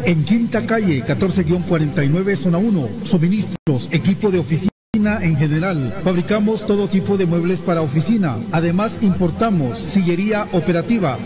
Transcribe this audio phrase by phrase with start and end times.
[0.04, 2.89] En Quinta Calle, 14-49, zona 1.
[3.06, 4.75] Suministros, equipo de oficina
[5.06, 5.94] en general.
[6.04, 8.38] Fabricamos todo tipo de muebles para oficina.
[8.52, 11.18] Además, importamos sillería operativa,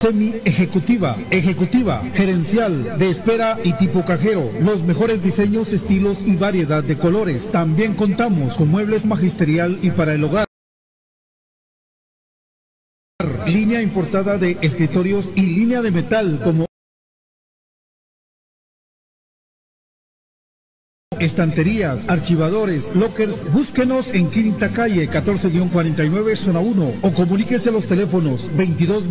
[0.00, 4.48] semi ejecutiva, ejecutiva, gerencial, de espera y tipo cajero.
[4.62, 7.50] Los mejores diseños, estilos y variedad de colores.
[7.50, 10.46] También contamos con muebles magisterial y para el hogar.
[13.46, 16.67] Línea importada de escritorios y línea de metal como
[21.20, 28.50] estanterías, archivadores, lockers, búsquenos en Quinta Calle 14-49 Zona 1 o comuníquese a los teléfonos
[28.56, 29.10] 22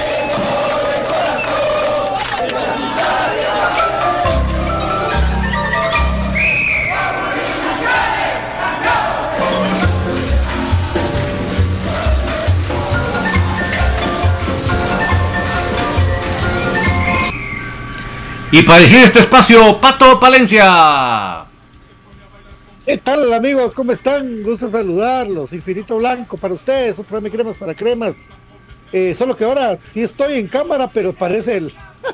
[18.53, 21.45] Y para dirigir este espacio, Pato Palencia.
[22.85, 23.73] ¿Qué tal amigos?
[23.73, 24.43] ¿Cómo están?
[24.43, 25.53] Gusto saludarlos.
[25.53, 28.17] Infinito Blanco para ustedes, otra vez cremas para cremas.
[28.91, 31.61] Eh, solo que ahora sí estoy en cámara, pero parece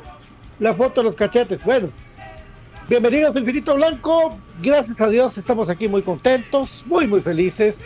[0.60, 1.64] la foto de los cachetes.
[1.64, 1.88] Bueno,
[2.88, 4.38] bienvenidos a Infinito Blanco.
[4.62, 7.80] Gracias a Dios estamos aquí muy contentos, muy muy felices.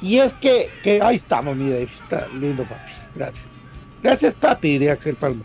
[0.00, 1.82] Y es que, que ahí estamos, mi Dave.
[1.82, 2.92] Está lindo, papi.
[3.14, 3.44] Gracias.
[4.02, 5.44] Gracias, papi, diría Axel Palma.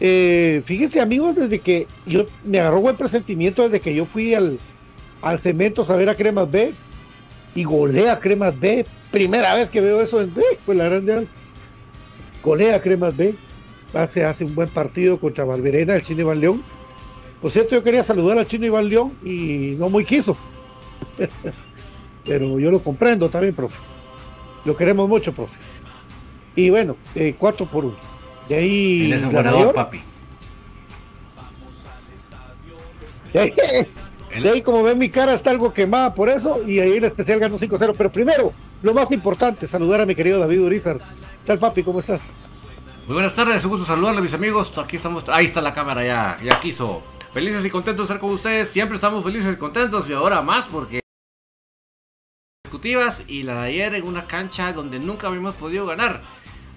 [0.00, 4.58] Eh, fíjense amigos, desde que yo me agarró buen presentimiento desde que yo fui al,
[5.20, 6.72] al cemento a a Cremas B
[7.54, 8.86] y golea Cremas B.
[9.10, 11.26] Primera vez que veo eso en B, pues la grande
[12.42, 13.34] golea Cremas B.
[13.92, 16.62] Hace, hace un buen partido contra Valverena, el Chino Iván León.
[17.42, 20.36] Por cierto, yo quería saludar al Chino Iván León y no muy quiso.
[22.24, 23.78] Pero yo lo comprendo también, profe.
[24.64, 25.58] Lo queremos mucho, profe.
[26.54, 28.09] Y bueno, eh, 4 por 1.
[28.50, 29.04] De ahí.
[29.04, 30.02] Él es un ganador, papi.
[33.32, 33.52] De ahí,
[34.42, 37.38] de ahí, como ven mi cara está algo quemada por eso y ahí el especial
[37.38, 37.94] ganó 5-0.
[37.96, 38.52] Pero primero,
[38.82, 40.98] lo más importante, saludar a mi querido David Urizar.
[40.98, 41.84] ¿Qué tal papi?
[41.84, 42.22] ¿Cómo estás?
[43.06, 44.76] Muy buenas tardes, un gusto saludarle mis amigos.
[44.78, 47.04] Aquí estamos, ahí está la cámara ya, ya quiso.
[47.32, 48.68] Felices y contentos de estar con ustedes.
[48.70, 51.00] Siempre estamos felices y contentos y ahora más porque
[53.26, 56.22] y la de ayer en una cancha donde nunca habíamos podido ganar.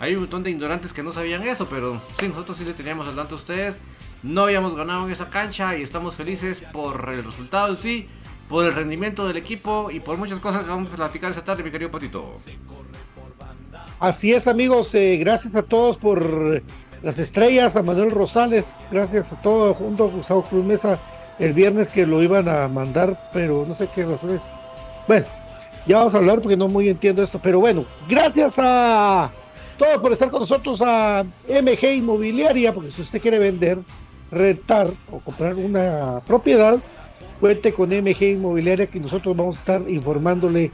[0.04, 3.08] Hay un montón de ignorantes que no sabían eso, pero sí, nosotros sí le teníamos
[3.08, 3.78] al tanto a ustedes.
[4.22, 8.10] No habíamos ganado en esa cancha y estamos felices por el resultado sí,
[8.50, 11.64] por el rendimiento del equipo y por muchas cosas que vamos a platicar esta tarde,
[11.64, 12.34] mi querido Patito.
[14.02, 16.62] Así es amigos, eh, gracias a todos por
[17.02, 21.00] las estrellas, a Manuel Rosales, gracias a todos, junto a Gustavo Cruz Mesa
[21.40, 24.44] el viernes que lo iban a mandar, pero no sé qué razones.
[25.08, 25.26] Bueno,
[25.88, 29.32] ya vamos a hablar porque no muy entiendo esto, pero bueno, gracias a
[29.84, 33.80] todos por estar con nosotros a MG Inmobiliaria, porque si usted quiere vender,
[34.32, 36.78] rentar o comprar una propiedad,
[37.40, 40.72] cuente con MG Inmobiliaria que nosotros vamos a estar informándole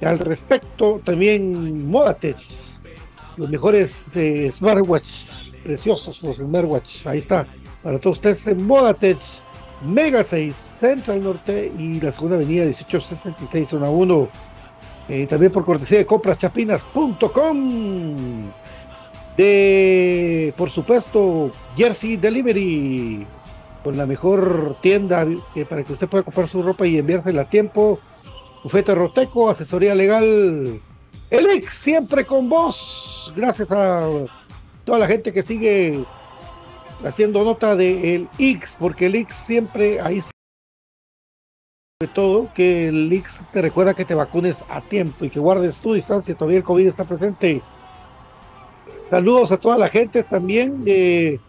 [0.00, 2.38] al respecto, también Modatech,
[3.36, 5.32] los mejores de smartwatch,
[5.62, 7.46] preciosos los smartwatch, ahí está,
[7.82, 9.18] para todos ustedes en Modatech,
[9.82, 14.28] Mega 6, Central Norte y la segunda avenida 1866, zona 1.
[15.08, 18.16] Eh, también por cortesía de compraschapinas.com.
[19.36, 23.26] De, por supuesto, Jersey Delivery,
[23.84, 25.26] con la mejor tienda
[25.68, 28.00] para que usted pueda comprar su ropa y enviársela a tiempo.
[28.62, 30.80] Bufete Roteco, asesoría legal.
[31.30, 33.32] El ex siempre con vos.
[33.36, 34.08] Gracias a
[34.84, 36.04] toda la gente que sigue
[37.04, 40.35] haciendo nota del X, porque el X siempre ahí está.
[41.98, 45.80] Sobre todo que el X te recuerda que te vacunes a tiempo y que guardes
[45.80, 46.34] tu distancia.
[46.34, 47.62] Todavía el COVID está presente.
[49.08, 51.40] Saludos a toda la gente también eh,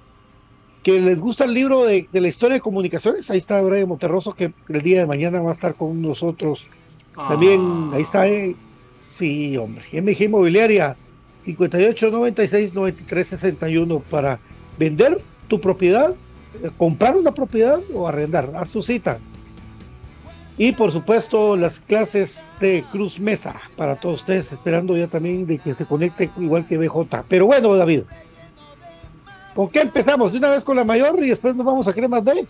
[0.83, 3.29] que les gusta el libro de, de, la historia de comunicaciones.
[3.29, 6.69] Ahí está Brian Monterroso que el día de mañana va a estar con nosotros.
[7.13, 8.55] También ahí está, eh,
[9.03, 10.95] sí, hombre, MG Inmobiliaria
[11.43, 14.39] 58 96 93 61 para
[14.79, 16.15] vender tu propiedad,
[16.63, 18.53] eh, comprar una propiedad o arrendar.
[18.55, 19.19] Haz tu cita.
[20.57, 25.59] Y por supuesto las clases de Cruz Mesa para todos ustedes, esperando ya también de
[25.59, 27.23] que se conecte igual que BJ.
[27.27, 28.03] Pero bueno, David,
[29.53, 30.31] ¿con qué empezamos?
[30.31, 32.47] De una vez con la mayor y después nos vamos a Cremas B.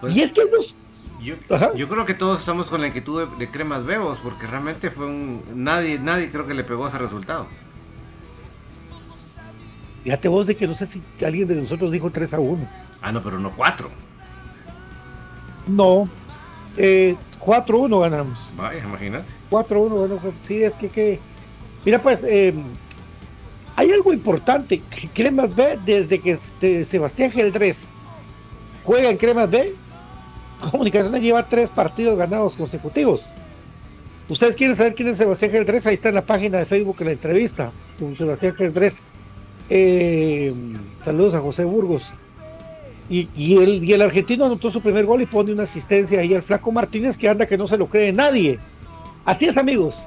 [0.00, 0.76] Pues, y es que nos...
[1.22, 1.34] Yo,
[1.74, 5.06] yo, creo que todos estamos con la inquietud de, de, Cremas Bebos, porque realmente fue
[5.06, 5.42] un...
[5.54, 7.46] Nadie, nadie creo que le pegó ese resultado.
[10.04, 12.68] Fíjate vos de que no sé si alguien de nosotros dijo 3 a 1.
[13.02, 13.90] Ah, no, pero no 4.
[15.68, 16.08] No,
[16.76, 18.38] eh, 4-1 ganamos.
[18.56, 19.26] Vaya, imagínate.
[19.50, 21.20] 4-1, bueno, sí, es que, que...
[21.84, 22.54] Mira, pues, eh,
[23.76, 24.82] hay algo importante.
[25.14, 27.90] Cremas B, desde que este, Sebastián Geldrés
[28.84, 29.74] juega en Cremas B,
[30.60, 33.28] Comunicaciones lleva tres partidos ganados consecutivos.
[34.28, 37.12] Ustedes quieren saber quién es Sebastián Geldrés, ahí está en la página de Facebook la
[37.12, 38.98] entrevista con Sebastián Geldrés.
[39.68, 40.52] Eh,
[41.04, 42.14] saludos a José Burgos.
[43.08, 47.16] Y, el, argentino anotó su primer gol y pone una asistencia ahí al Flaco Martínez
[47.16, 48.58] que anda que no se lo cree nadie.
[49.24, 50.06] Así es, amigos.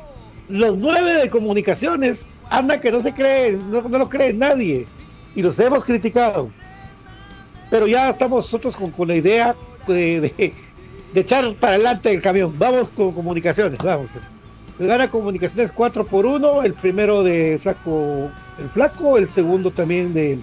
[0.50, 4.86] Los nueve de comunicaciones anda que no se cree, no, lo cree nadie.
[5.36, 6.50] Y los hemos criticado.
[7.70, 9.56] Pero ya estamos nosotros con, la idea
[9.88, 10.53] de, de,
[11.13, 12.53] de, echar para adelante el camión.
[12.58, 14.10] Vamos con comunicaciones, vamos.
[14.79, 20.39] Gana comunicaciones 4 por 1, el primero de Flaco, el Flaco, el segundo también de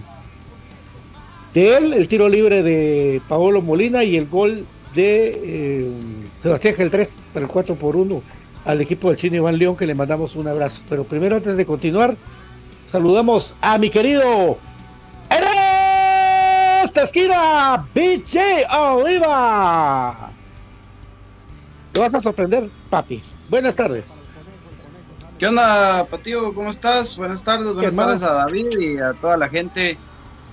[1.56, 5.90] de él, el tiro libre de Paolo Molina y el gol de eh,
[6.42, 8.22] Sebastián Gel 3 para el 4 por 1
[8.66, 10.82] al equipo del Chino Iván León que le mandamos un abrazo.
[10.86, 12.14] Pero primero antes de continuar,
[12.86, 14.58] saludamos a mi querido
[15.30, 15.44] en
[16.84, 20.30] esta esquina, BJ Oliva.
[21.92, 23.22] Te vas a sorprender, papi.
[23.48, 24.20] Buenas tardes.
[25.38, 26.52] ¿Qué onda, Patío?
[26.52, 27.16] ¿Cómo estás?
[27.16, 29.96] Buenas tardes, buenas tardes a David y a toda la gente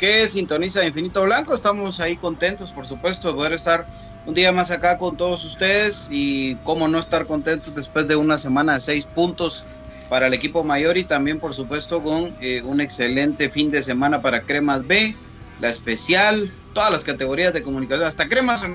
[0.04, 1.54] que sintoniza Infinito Blanco.
[1.54, 3.88] Estamos ahí contentos, por supuesto, de poder estar
[4.26, 8.38] un día más acá con todos ustedes y cómo no estar contentos después de una
[8.38, 9.64] semana de seis puntos
[10.10, 14.22] para el equipo mayor y también, por supuesto, con eh, un excelente fin de semana
[14.22, 15.16] para Cremas B,
[15.62, 18.68] la especial, todas las categorías de comunicación, hasta Cremas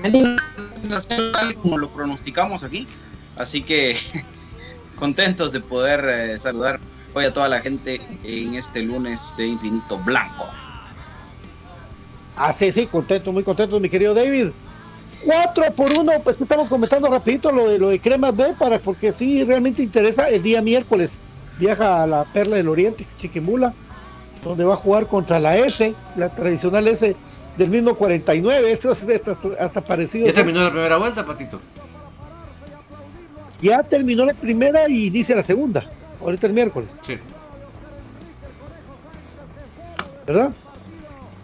[1.61, 2.87] como lo pronosticamos aquí.
[3.37, 3.95] Así que
[4.95, 6.79] contentos de poder eh, saludar
[7.13, 10.49] hoy a toda la gente en este lunes de Infinito Blanco.
[12.41, 14.51] Ah, sí, sí, contento, muy contento, mi querido David.
[15.25, 19.11] 4 por 1, pues estamos comenzando rapidito lo de lo de Cremas B para porque
[19.11, 21.19] sí realmente interesa el día miércoles
[21.59, 23.73] viaja a la Perla del Oriente, Chiquimula,
[24.41, 27.13] donde va a jugar contra la S, la tradicional S
[27.57, 30.25] del mismo 49, esto es hasta, hasta parecido.
[30.27, 31.59] ¿Ya terminó la primera vuelta, Patito?
[33.61, 35.89] Ya terminó la primera y inicia la segunda,
[36.21, 36.97] ahorita el miércoles.
[37.05, 37.17] Sí.
[40.25, 40.51] ¿Verdad?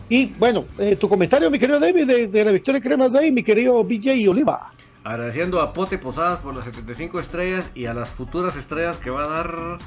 [0.09, 3.83] Y bueno, eh, tu comentario, mi querido David, de, la victoria Cremas Day, mi querido
[3.83, 4.71] BJ Oliva.
[5.03, 9.23] Agradeciendo a Pote Posadas por las 75 estrellas y a las futuras estrellas que va
[9.23, 9.77] a dar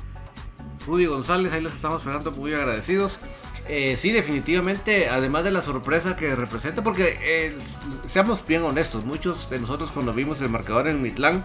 [0.87, 3.19] Rudy González, ahí los estamos esperando muy agradecidos.
[3.69, 7.55] Eh, sí, definitivamente, además de la sorpresa que representa, porque eh,
[8.09, 11.45] seamos bien honestos, muchos de nosotros cuando vimos el marcador en Mitlán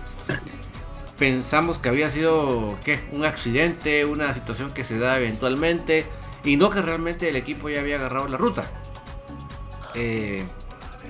[1.17, 2.99] pensamos que había sido ¿qué?
[3.11, 6.05] un accidente, una situación que se da eventualmente
[6.43, 8.63] y no que realmente el equipo ya había agarrado la ruta.
[9.95, 10.43] Eh,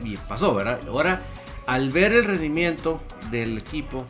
[0.03, 0.79] y pasó, ¿verdad?
[0.87, 1.21] Ahora,
[1.65, 4.05] al ver el rendimiento del equipo,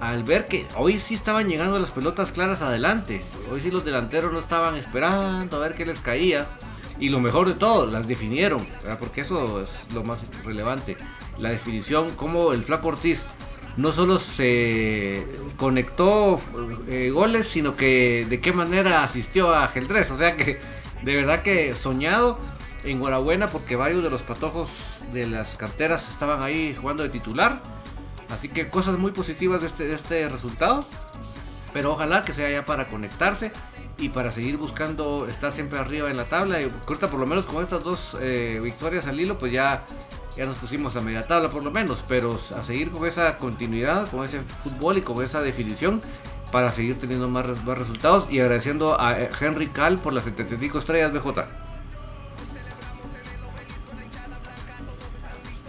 [0.00, 4.32] al ver que hoy sí estaban llegando las pelotas claras adelante, hoy sí los delanteros
[4.32, 6.46] no estaban esperando a ver qué les caía.
[6.98, 8.98] Y lo mejor de todo, las definieron, ¿verdad?
[9.00, 10.96] porque eso es lo más relevante.
[11.38, 13.24] La definición, como el Flaco Ortiz
[13.76, 15.26] no solo se
[15.56, 16.40] conectó
[16.88, 20.10] eh, goles, sino que de qué manera asistió a Geldrés.
[20.10, 20.60] O sea que
[21.02, 22.38] de verdad que soñado.
[22.84, 24.68] Enhorabuena porque varios de los patojos
[25.12, 27.62] de las canteras estaban ahí jugando de titular.
[28.28, 30.84] Así que cosas muy positivas de este, este resultado.
[31.72, 33.52] Pero ojalá que sea ya para conectarse
[33.98, 36.60] y para seguir buscando estar siempre arriba en la tabla.
[36.60, 39.84] Y ahorita por lo menos con estas dos eh, victorias al hilo, pues ya,
[40.36, 41.98] ya nos pusimos a media tabla por lo menos.
[42.08, 46.00] Pero a seguir con esa continuidad, con ese fútbol y con esa definición
[46.50, 48.26] para seguir teniendo más, más resultados.
[48.30, 51.46] Y agradeciendo a eh, Henry Cal por las 75 estrellas BJ.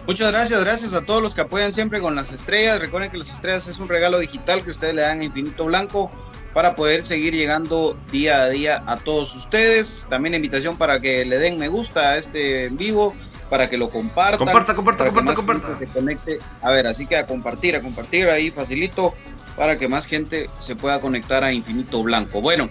[0.06, 2.78] Muchas gracias, gracias a todos los que apoyan siempre con las estrellas.
[2.78, 6.12] Recuerden que las estrellas es un regalo digital que ustedes le dan a Infinito Blanco
[6.52, 10.06] para poder seguir llegando día a día a todos ustedes.
[10.10, 13.14] También invitación para que le den me gusta a este en vivo,
[13.54, 14.38] para que lo compartan.
[14.38, 15.78] Comparta, comparta, para que comparta, más comparta.
[15.78, 16.38] gente se conecte.
[16.60, 19.14] A ver, así que a compartir, a compartir ahí facilito
[19.56, 22.40] para que más gente se pueda conectar a Infinito Blanco.
[22.40, 22.68] Bueno,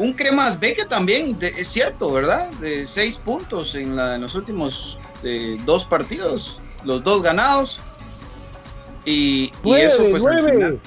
[0.00, 2.50] un Cremas B que también de- es cierto, ¿verdad?
[2.54, 7.78] De seis puntos en, la- en los últimos eh, dos partidos, los dos ganados.
[9.04, 10.50] Y, y Nueve, eso pues al nueve.
[10.52, 10.80] final-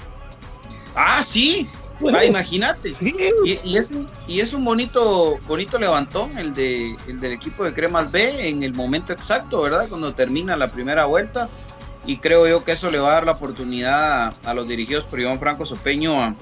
[0.94, 1.66] Ah, sí.
[2.14, 2.92] Ah, imagínate.
[2.92, 3.14] Sí.
[3.44, 3.90] Y, y es,
[4.26, 8.62] y es un bonito, bonito levantón el, de, el del equipo de Cremas B en
[8.62, 9.88] el momento exacto, ¿verdad?
[9.88, 11.48] Cuando termina la primera vuelta.
[12.04, 15.04] Y creo yo que eso le va a dar la oportunidad a, a los dirigidos
[15.04, 16.36] por Iván Franco Sopeño a,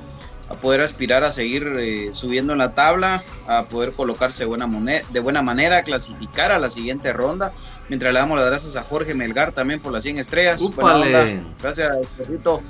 [0.49, 4.69] a poder aspirar a seguir eh, subiendo en la tabla, a poder colocarse de buena,
[5.11, 7.53] de buena manera, a clasificar a la siguiente ronda.
[7.89, 10.63] Mientras le damos las gracias a Jorge Melgar también por las 100 estrellas.
[10.63, 11.17] Buena ¡Úpale!
[11.17, 11.55] onda.
[11.63, 12.63] Gracias, perrito.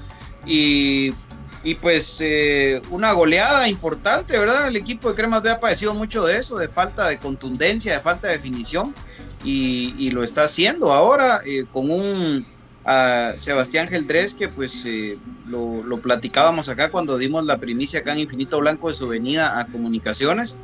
[0.47, 1.13] Y,
[1.65, 4.69] y pues eh, una goleada importante, ¿verdad?
[4.69, 8.01] El equipo de Cremas B ha padecido mucho de eso, de falta de contundencia, de
[8.01, 8.95] falta de definición.
[9.43, 12.47] Y, lo está haciendo ahora eh, con un
[12.87, 18.21] a Sebastián Geldrés, que pues eh, lo platicábamos acá cuando dimos la primicia acá en
[18.21, 20.61] Infinito Blanco de su venida a Comunicaciones,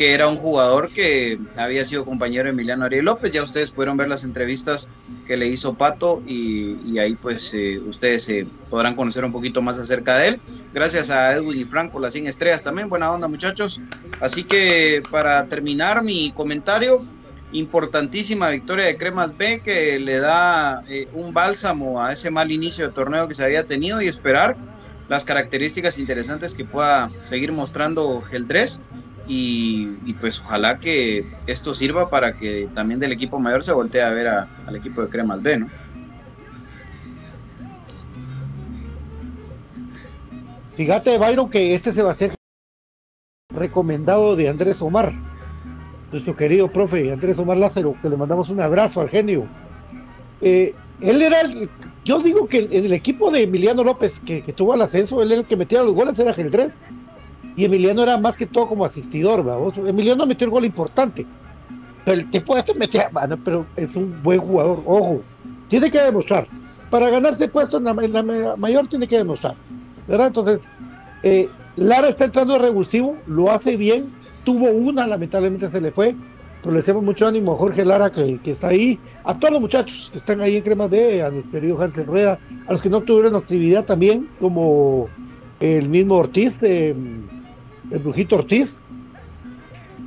[0.00, 3.32] que era un jugador que había sido compañero de Emiliano Ariel López.
[3.32, 4.88] Ya ustedes pudieron ver las entrevistas
[5.26, 9.78] que le hizo Pato y, ahí pues eh, ustedes eh, podrán conocer un poquito más
[9.78, 10.40] acerca de él.
[10.72, 12.88] Gracias a Edwin y Franco, las 100 estrellas también.
[12.88, 13.82] Buena onda muchachos.
[14.20, 17.04] Así que para terminar mi comentario,
[17.52, 22.86] importantísima victoria de Cremas B que le da eh, un bálsamo a ese mal inicio
[22.86, 24.56] de torneo que se había tenido y esperar
[25.10, 28.82] las características interesantes que pueda seguir mostrando Geldrés
[29.32, 34.10] y, pues ojalá que esto sirva para que también del equipo mayor se voltee a
[34.10, 35.68] ver al equipo de Cremas B, ¿no?
[40.76, 42.34] Fíjate, Byron, que este Sebastián
[43.50, 45.12] recomendado de Andrés Omar,
[46.10, 49.46] nuestro querido profe Andrés Omar Lázaro, que le mandamos un abrazo al genio.
[50.40, 51.70] Eh, él era el,
[52.04, 55.30] yo digo que en el equipo de Emiliano López, que, que tuvo el ascenso, él
[55.30, 56.72] era el que metía los goles, era Geldrés,
[57.60, 59.86] y Emiliano era más que todo como asistidor, ¿verdad?
[59.86, 61.26] Emiliano metió el gol importante,
[62.06, 65.20] pero el tipo este metía, bueno, pero es un buen jugador, ojo,
[65.68, 66.46] tiene que demostrar,
[66.88, 69.56] para ganarse puesto en la, en mayor tiene que demostrar,
[70.08, 70.28] ¿verdad?
[70.28, 70.60] Entonces,
[71.22, 74.06] eh, Lara está entrando revulsivo, lo hace bien,
[74.44, 76.14] tuvo una, lamentablemente se le fue,
[76.62, 80.08] pero le hacemos mucho ánimo a Jorge Lara que, está ahí, a todos los muchachos
[80.10, 83.02] que están ahí en Cremas B, a nuestro querido Hansen Rueda, a los que no
[83.02, 85.08] tuvieron actividad también, como
[85.60, 86.96] el mismo Ortiz, de,
[87.90, 88.80] el Brujito Ortiz,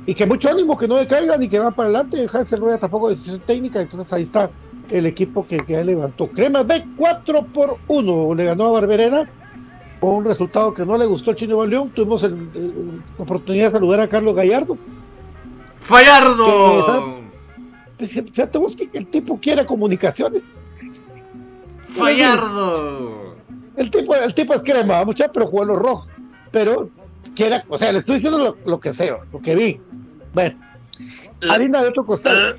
[0.06, 3.08] y que mucho ánimo, que no decaigan y que van para adelante, Hansen Rueda tampoco
[3.08, 4.50] de decisión técnica, entonces ahí está
[4.90, 6.28] el equipo que, que ya levantó.
[6.28, 9.30] Cremas B 4 por 1, le ganó a Barberena,
[10.00, 13.66] con un resultado que no le gustó al Chino León, tuvimos el- el- la oportunidad
[13.66, 14.76] de saludar a Carlos Gallardo,
[15.78, 17.18] ¡Fallardo!
[17.98, 20.42] Pues, Fíjate vos que el tipo quiere comunicaciones.
[21.88, 23.34] ¡Fallardo!
[23.76, 26.10] El tipo, el tipo es crema, mucha, pero jugó en los rojos.
[26.50, 26.88] Pero
[27.68, 29.80] o sea, le estoy diciendo lo, lo que sé, lo que vi.
[30.32, 30.58] Bueno,
[31.50, 32.56] harina de otro costado.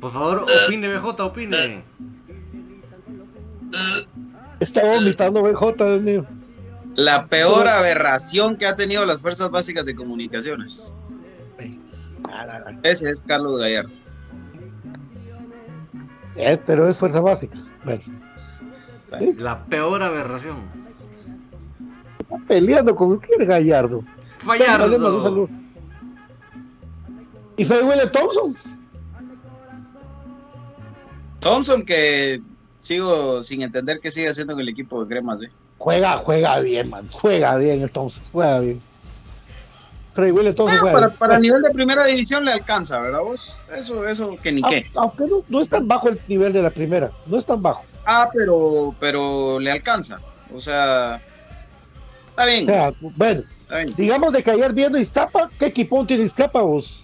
[0.00, 1.84] Por favor, opine, BJ, opine.
[4.60, 6.26] Está vomitando BJ, Dios mío.
[6.94, 10.96] La peor aberración que ha tenido las fuerzas básicas de comunicaciones.
[12.82, 13.92] Ese es Carlos Gallardo.
[16.36, 17.58] Eh, pero es fuerza básica.
[17.84, 18.02] Bueno,
[19.36, 20.85] La peor aberración.
[22.30, 24.02] Está peleando con quién Gallardo.
[24.38, 24.88] Fallardo.
[24.98, 25.48] Bueno, un saludo.
[27.56, 28.56] Y fue Willie Thompson.
[31.40, 32.40] Thompson, que
[32.78, 35.48] sigo sin entender qué sigue haciendo en el equipo de Cremas B.
[35.78, 37.06] Juega, juega bien, man.
[37.12, 38.22] Juega bien el Thompson.
[38.32, 38.80] Juega bien.
[40.14, 41.18] Freddy Willie Thompson Ah, juega para, bien.
[41.18, 43.58] para nivel de primera división le alcanza, ¿verdad vos?
[43.76, 44.86] Eso, eso que ni qué.
[44.94, 47.60] Au- Aunque no, no es tan bajo el nivel de la primera, no es tan
[47.60, 47.84] bajo.
[48.06, 50.20] Ah, pero, pero le alcanza.
[50.54, 51.20] O sea,
[52.36, 52.64] está bien.
[52.64, 53.94] O sea, bueno, está bien.
[53.96, 57.02] digamos de que ayer viendo Iztapa, ¿qué equipón tiene Iztapa vos?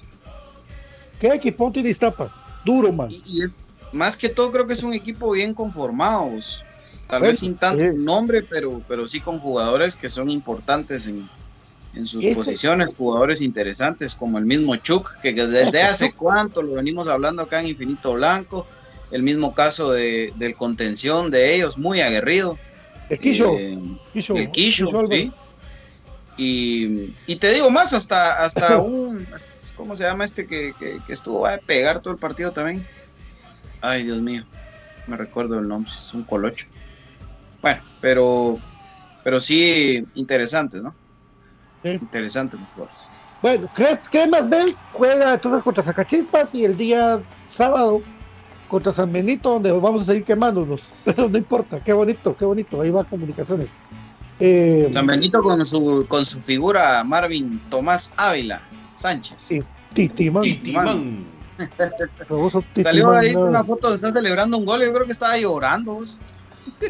[1.21, 2.33] ¿Qué equipón tiene Iztapa?
[2.65, 3.09] Duro, man.
[3.11, 3.55] Y, y es,
[3.93, 6.25] más que todo creo que es un equipo bien conformado.
[6.27, 6.65] vos.
[7.09, 11.29] Tal Bueno, vez sin tanto nombre, pero, pero sí con jugadores que son importantes en,
[11.95, 16.63] en sus Ese- posiciones, jugadores interesantes, como el mismo Chuck, que desde Ese hace cuánto
[16.63, 18.67] lo venimos hablando acá en Infinito Blanco,
[19.11, 22.59] el mismo caso de, del contención de ellos, muy aguerrido.
[23.09, 23.57] El Quillo.
[23.57, 23.79] Eh,
[24.13, 25.33] Quillo, el Quillo, sí.
[26.37, 29.29] Y, y te digo más, hasta, hasta un,
[29.75, 32.87] ¿cómo se llama este que, que, que estuvo a pegar todo el partido también?
[33.81, 34.43] Ay, Dios mío,
[35.07, 36.67] me recuerdo el nombre, es un colocho.
[37.61, 38.59] Bueno, pero,
[39.23, 40.95] pero sí, interesante, ¿no?
[41.83, 41.91] Sí.
[41.91, 43.11] Interesante los jugadores.
[43.41, 48.03] Bueno, Cre- Cremas Bell juega entonces contra Zacachispas y el día sábado
[48.73, 50.95] contra San Benito, donde vamos a seguir quemándonos.
[51.05, 52.81] Pero no importa, qué bonito, qué bonito.
[52.81, 53.69] Ahí va comunicaciones.
[54.41, 58.63] Eh, San Benito con su, con su figura Marvin Tomás Ávila
[58.95, 59.37] Sánchez.
[59.37, 59.63] Sí.
[59.95, 60.43] Titimán.
[60.43, 61.27] Titimán.
[62.83, 63.43] Salió ahí ¿no?
[63.43, 64.83] una foto de estar celebrando un gol.
[64.83, 65.93] Yo creo que estaba llorando.
[65.93, 66.23] vos.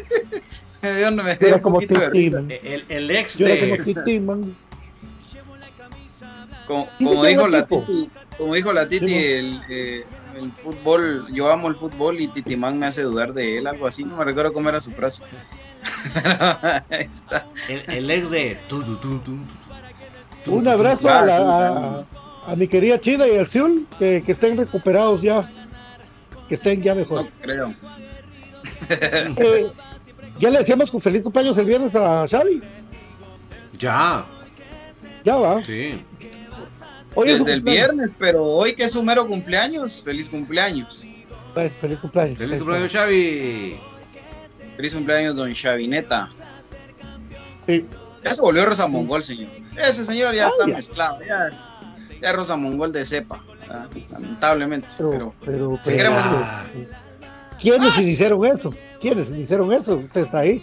[0.81, 1.87] me dio, me dio Era un como de.
[1.87, 2.49] Titimán.
[2.49, 3.93] El, el ex Yo era como de.
[3.93, 4.55] Titimán.
[6.65, 7.67] Como, como dijo la.
[7.67, 12.77] Titi, como dijo la Titi, el, eh, el fútbol, yo amo el fútbol y Titimán
[12.79, 14.03] me hace dudar de él, algo así.
[14.03, 15.23] No me recuerdo cómo era su frase.
[16.13, 16.29] Pero
[16.89, 17.45] ahí está.
[17.69, 18.57] El, el ex de.
[18.67, 19.37] tu, tu, tu, tu,
[20.45, 22.03] tu, Un abrazo a, la-
[22.47, 25.49] a, a mi querida China y al Seúl, que, que estén recuperados ya,
[26.49, 27.23] que estén ya mejor.
[27.25, 27.73] No creo.
[29.37, 29.71] Eh,
[30.39, 32.61] ya le decíamos con feliz cumpleaños el viernes a Xavi,
[33.79, 34.25] Ya,
[35.23, 35.61] ya va.
[35.63, 36.03] sí.
[37.15, 41.05] Hoy Desde el viernes, pero hoy que es su mero cumpleaños, feliz cumpleaños.
[41.53, 42.37] Bueno, feliz cumpleaños.
[42.39, 43.77] Feliz cumpleaños, Xavi.
[44.75, 46.27] Feliz cumpleaños, don Chavineta.
[46.31, 46.45] está.
[47.67, 47.85] Sí.
[48.23, 49.49] Ya se volvió Rosa Mongol, señor.
[49.77, 50.75] Ese señor ya Ay, está ya.
[50.75, 51.19] mezclado.
[51.21, 51.49] Ya,
[52.21, 53.43] ya es Rosa Mongol de cepa.
[54.11, 54.87] Lamentablemente.
[54.97, 56.63] Pero, Pero, pero, pero- queremos- Ah,
[57.59, 58.73] ¿quiénes Ah, iniciaron eso?
[58.99, 59.95] ¿Quiénes iniciaron eso?
[59.97, 60.61] Usted está ahí.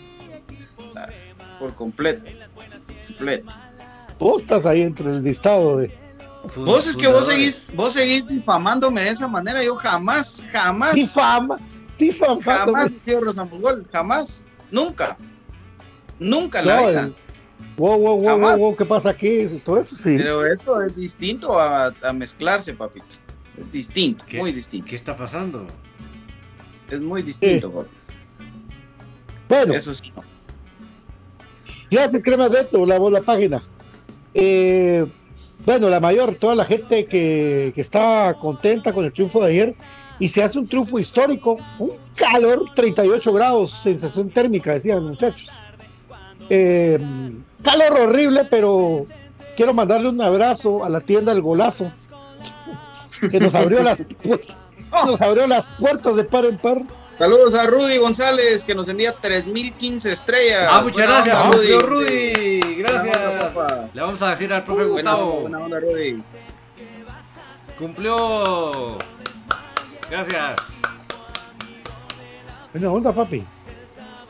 [1.58, 2.28] por completo.
[3.08, 3.50] Completo.
[4.18, 5.90] Vos estás ahí entre el listado de.
[6.48, 9.62] Fun- Vos es que vos seguís, vos seguís difamándome de esa manera.
[9.62, 11.58] Yo jamás, jamás, Difama,
[11.98, 12.40] difama.
[12.42, 13.86] jamás he sido Rosa Mongol.
[13.92, 14.46] Jamás.
[14.70, 15.18] Nunca.
[16.18, 17.00] Nunca en la No, vida.
[17.06, 17.14] el-
[17.76, 18.50] Wow, wow, wow, Jamás.
[18.52, 19.46] wow, wow, ¿qué pasa aquí?
[19.64, 20.14] Todo eso sí.
[20.16, 23.04] Pero eso es distinto a, a mezclarse, papito.
[23.60, 24.38] Es distinto, ¿Qué?
[24.38, 24.86] muy distinto.
[24.88, 25.66] ¿Qué está pasando?
[26.88, 27.88] Es muy distinto, papi.
[29.48, 30.10] Bueno, Eso sí.
[31.90, 33.62] Gracias, Crema de esto, la, la página.
[34.32, 35.06] Eh,
[35.66, 39.74] bueno, la mayor, toda la gente que, que está contenta con el triunfo de ayer
[40.20, 45.50] y se hace un triunfo histórico, un calor 38 grados, sensación térmica, decían los muchachos.
[46.50, 46.98] Eh,
[47.62, 49.06] calor horrible, pero
[49.56, 51.90] quiero mandarle un abrazo a la tienda del golazo
[53.30, 54.02] que nos abrió las
[55.06, 56.82] nos abrió las puertas de par en par.
[57.20, 60.66] Saludos a Rudy González que nos envía 3015 estrellas.
[60.70, 62.32] Ah, muchas Buena gracias, onda, Rudy.
[62.32, 62.60] Rudy.
[62.80, 63.52] Buena onda, Gracias.
[63.52, 63.88] papá.
[63.92, 65.40] Le vamos a decir al profe onda, Gustavo.
[65.42, 66.22] buena onda, Rudy.
[67.78, 68.96] Cumplió.
[70.10, 70.56] Gracias.
[72.72, 73.44] Buena onda, papi.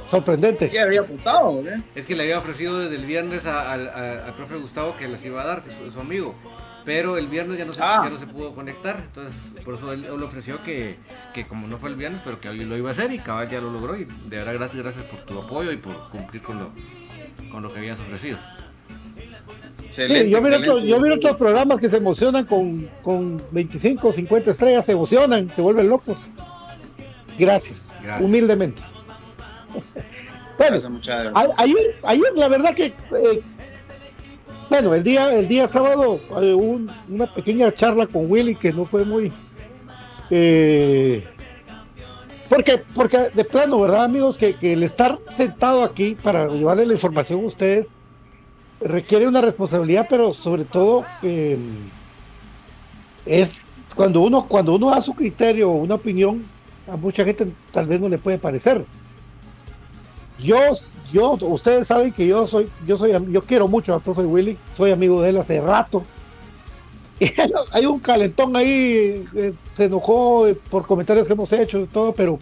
[0.09, 0.69] Sorprendente.
[0.69, 1.61] ¿Qué había apuntado?
[1.61, 1.81] ¿eh?
[1.95, 5.07] Es que le había ofrecido desde el viernes a- al, a- al profe Gustavo que
[5.07, 6.35] les iba a dar, que es su, su amigo.
[6.85, 8.01] Pero el viernes ya no, se, Ah.
[8.05, 8.97] ya no se pudo conectar.
[8.99, 10.97] Entonces, por eso él, él ofreció que,
[11.35, 13.49] que como no fue el viernes, pero que hoy lo iba a hacer y cabal
[13.51, 13.97] ya lo logró.
[13.97, 16.71] Y de verdad, gracias, gracias por tu apoyo y por cumplir con lo,
[17.51, 18.39] con lo que habías ofrecido.
[19.85, 20.71] Excelente, Sí, yo, miro excelente.
[20.71, 24.93] otros, yo miro otros programas que se emocionan con, con 25 o 50 estrellas, se
[24.93, 26.19] emocionan, se vuelven locos.
[27.39, 28.23] Gracias, Gracias.
[28.23, 28.83] humildemente.
[30.59, 30.93] bueno, Gracias,
[31.57, 33.43] ayer, ayer la verdad que, eh,
[34.71, 39.05] bueno, el día, el día sábado eh, una pequeña charla con Willy que no fue
[39.05, 39.33] muy...
[40.31, 41.27] eh,
[42.49, 44.39] porque, porque de plano, ¿verdad, amigos?
[44.39, 47.89] Que, el estar sentado aquí para llevarle la información a ustedes
[48.81, 51.59] requiere una responsabilidad, pero sobre todo eh,
[53.27, 53.53] es
[53.97, 56.45] cuando uno cuando uno da su criterio o una opinión,
[56.91, 58.85] a mucha gente tal vez no le puede parecer.
[60.41, 60.59] Yo,
[61.13, 64.93] yo, ustedes saben que yo soy, yo soy, yo quiero mucho al profe Willy, soy
[64.93, 66.03] amigo de él hace rato.
[67.73, 72.13] Hay un calentón ahí, eh, se enojó eh, por comentarios que hemos hecho y todo,
[72.15, 72.39] pero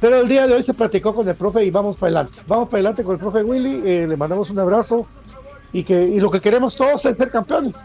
[0.00, 2.40] pero el día de hoy se platicó con el profe y vamos para adelante.
[2.48, 5.06] Vamos para adelante con el profe Willy, eh, le mandamos un abrazo
[5.72, 7.76] y que y lo que queremos todos es ser campeones.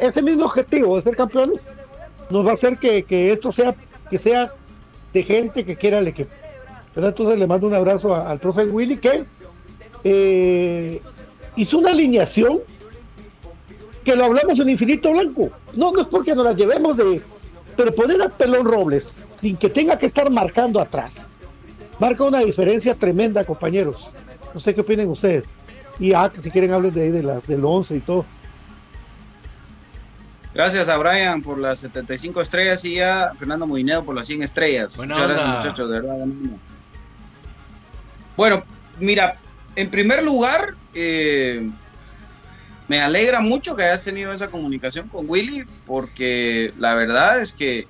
[0.00, 1.66] Ese mismo objetivo de ser campeones
[2.30, 3.74] nos va a hacer que, que esto sea
[4.08, 4.52] que sea
[5.12, 6.30] de gente que quiera el equipo.
[6.96, 7.10] ¿Verdad?
[7.10, 9.24] Entonces le mando un abrazo a- al profe Willy que
[10.02, 11.00] eh,
[11.56, 12.60] hizo una alineación
[14.04, 15.50] que lo hablamos en Infinito Blanco.
[15.74, 17.20] No, no es porque nos la llevemos de.
[17.76, 21.26] Pero poner a Pelón Robles sin que tenga que estar marcando atrás.
[21.98, 24.08] Marca una diferencia tremenda, compañeros.
[24.54, 25.46] No sé qué opinen ustedes.
[25.98, 28.24] Y ah, si quieren hablen de ahí de la, del 11 y todo.
[30.54, 34.96] Gracias a Brian por las 75 estrellas y a Fernando Moinedo por las 100 estrellas.
[34.96, 36.26] Buena Muchas gracias, muchachos, de verdad.
[38.36, 38.64] Bueno,
[38.98, 39.36] mira,
[39.76, 41.68] en primer lugar, eh,
[42.88, 47.86] me alegra mucho que hayas tenido esa comunicación con Willy, porque la verdad es que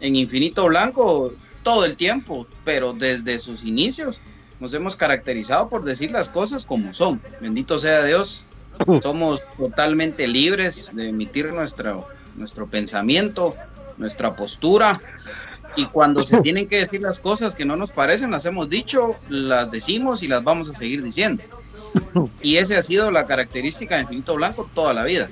[0.00, 4.20] en Infinito Blanco, todo el tiempo, pero desde sus inicios,
[4.60, 7.20] nos hemos caracterizado por decir las cosas como son.
[7.40, 8.46] Bendito sea Dios,
[9.02, 13.56] somos totalmente libres de emitir nuestro, nuestro pensamiento,
[13.96, 15.00] nuestra postura.
[15.76, 19.16] Y cuando se tienen que decir las cosas que no nos parecen, las hemos dicho,
[19.28, 21.42] las decimos y las vamos a seguir diciendo.
[22.42, 25.28] Y esa ha sido la característica de Infinito Blanco toda la vida.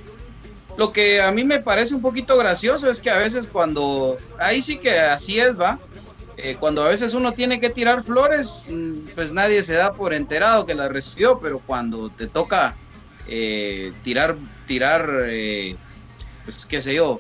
[0.77, 4.63] Lo que a mí me parece un poquito gracioso es que a veces cuando, ahí
[4.63, 5.79] sí que así es, va,
[6.39, 10.15] Eh, cuando a veces uno tiene que tirar flores, mm, pues nadie se da por
[10.15, 12.75] enterado que las recibió, pero cuando te toca
[13.29, 14.35] eh, tirar,
[14.67, 15.77] tirar, eh,
[16.45, 17.19] pues qué sé yo,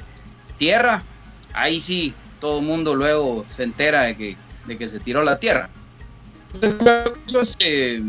[0.59, 1.05] tierra,
[1.53, 5.39] ahí sí todo el mundo luego se entera de que, de que se tiró la
[5.39, 5.71] tierra.
[6.53, 8.03] Entonces creo que eso es, eh,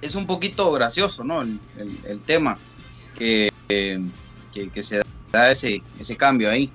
[0.00, 1.42] es un poquito gracioso, ¿no?
[1.42, 2.56] El, tema
[3.18, 4.00] que, eh,
[4.54, 5.02] que, que se
[5.32, 6.70] da ese, ese cambio ahí.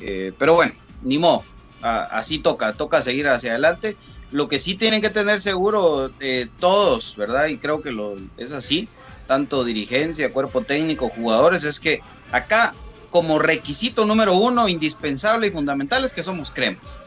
[0.00, 0.72] Eh, pero bueno,
[1.02, 1.44] ni modo,
[1.82, 3.96] así toca, toca seguir hacia adelante.
[4.32, 6.10] Lo que sí tienen que tener seguro
[6.58, 7.46] todos, ¿verdad?
[7.46, 8.88] Y creo que lo, es así,
[9.28, 12.74] tanto dirigencia, cuerpo técnico, jugadores, es que acá
[13.10, 17.00] como requisito número uno, indispensable y fundamental es que somos cremas.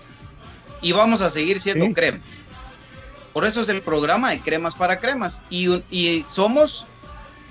[0.82, 1.94] Y vamos a seguir siendo Sí.
[1.94, 2.44] cremas.
[3.34, 5.42] Por eso es el programa de cremas para cremas.
[5.50, 6.86] Y, y somos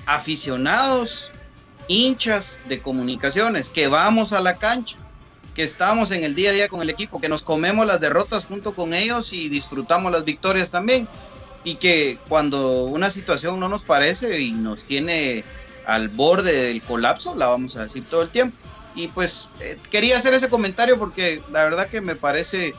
[0.07, 1.31] aficionados,
[1.89, 4.97] hinchas de comunicaciones, que vamos a la cancha,
[5.55, 8.47] que estamos en el día a día con el equipo, que nos comemos las derrotas
[8.47, 11.09] junto con ellos y disfrutamos las victorias también.
[11.65, 15.45] Y que cuando una situación no nos parece y nos tiene
[15.91, 18.57] al borde del colapso, la vamos a decir todo el tiempo.
[18.95, 22.75] Y pues eh, quería hacer ese comentario porque la verdad que me parece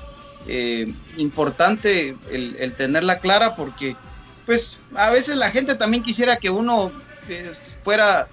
[0.47, 3.97] eh, importante el, tenerla clara porque
[4.45, 6.91] pues a veces la gente también quisiera que uno
[7.27, 7.51] eh,
[7.83, 8.27] fuera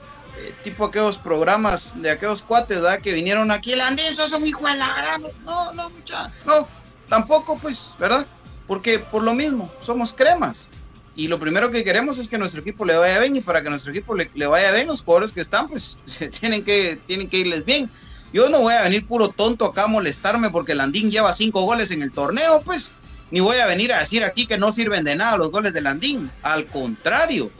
[0.62, 3.00] tipo aquellos programas de aquellos cuates, ¿verdad?
[3.00, 5.22] Que vinieron aquí, el Andín, sos un hijo de la gran...
[5.44, 6.68] No, no, mucha, no,
[7.08, 8.24] tampoco pues, ¿verdad?
[8.68, 10.70] Porque por lo mismo, somos cremas.
[11.18, 13.68] Y lo primero que queremos es que nuestro equipo le vaya bien y para que
[13.70, 15.98] nuestro equipo le, le vaya bien, los jugadores que están, pues
[16.40, 17.90] tienen que, tienen que irles bien.
[18.32, 21.90] Yo no voy a venir puro tonto acá a molestarme porque Landín lleva cinco goles
[21.90, 22.92] en el torneo, pues.
[23.32, 25.80] Ni voy a venir a decir aquí que no sirven de nada los goles de
[25.80, 26.30] Landín.
[26.42, 27.50] Al contrario.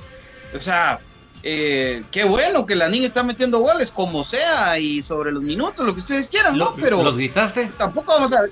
[0.56, 1.00] O sea,
[1.42, 5.92] eh, qué bueno que Landín está metiendo goles, como sea, y sobre los minutos, lo
[5.94, 6.66] que ustedes quieran, ¿no?
[6.66, 7.70] ¿Lo- Pero ¿Los gritaste?
[7.76, 8.42] tampoco vamos a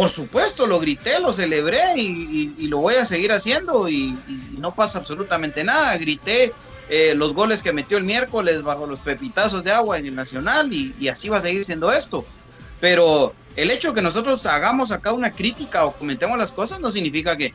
[0.00, 4.16] por supuesto lo grité lo celebré y, lo voy a seguir haciendo y,
[4.56, 5.94] no pasa absolutamente nada.
[5.98, 6.54] Grité
[6.88, 10.72] eh, los goles que metió el miércoles bajo los pepitazos de agua en el nacional
[10.72, 12.24] y, y así va a seguir siendo esto.
[12.80, 16.90] Pero el hecho de que nosotros hagamos acá una crítica o comentemos las cosas no
[16.90, 17.52] significa que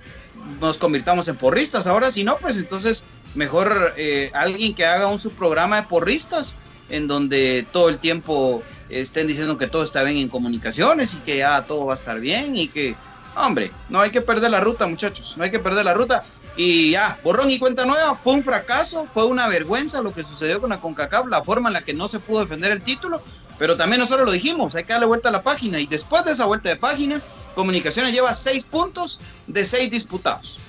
[0.62, 1.88] nos convirtamos en porristas.
[1.88, 6.58] Ahora si no pues entonces mejor eh, alguien que haga un subprograma de porristas
[6.90, 11.38] en donde todo el tiempo estén diciendo que todo está bien en comunicaciones y que
[11.38, 12.95] ya todo va a estar bien y que,
[13.36, 16.24] hombre, no hay que perder la ruta, muchachos, no hay que perder la ruta.
[16.58, 20.62] Y ya, borrón y cuenta nueva, fue un fracaso, fue una vergüenza lo que sucedió
[20.62, 23.21] con la CONCACAF, la forma en la que no se pudo defender el título,
[23.60, 26.32] pero también nosotros lo dijimos, hay que darle vuelta a la página y después de
[26.32, 27.21] esa vuelta de página,
[27.56, 30.60] Comunicaciones lleva seis puntos de seis disputados.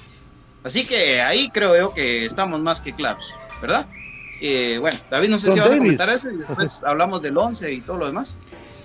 [0.62, 3.86] Así que ahí creo yo que estamos más que claros, ¿verdad?
[4.40, 7.36] Eh, bueno, David, no sé Don si vas a comentar eso y después hablamos del
[7.36, 8.36] 11 y todo lo demás.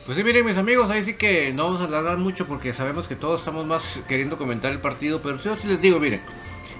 [0.05, 3.07] Pues sí, miren mis amigos, ahí sí que no vamos a alargar mucho porque sabemos
[3.07, 6.21] que todos estamos más queriendo comentar el partido, pero yo sí les digo, miren,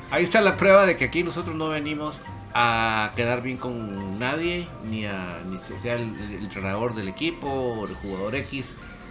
[0.09, 2.15] ahí está la prueba de que aquí nosotros no venimos
[2.53, 7.87] a quedar bien con nadie, ni a ni sea el, el entrenador del equipo o
[7.87, 8.65] el jugador X.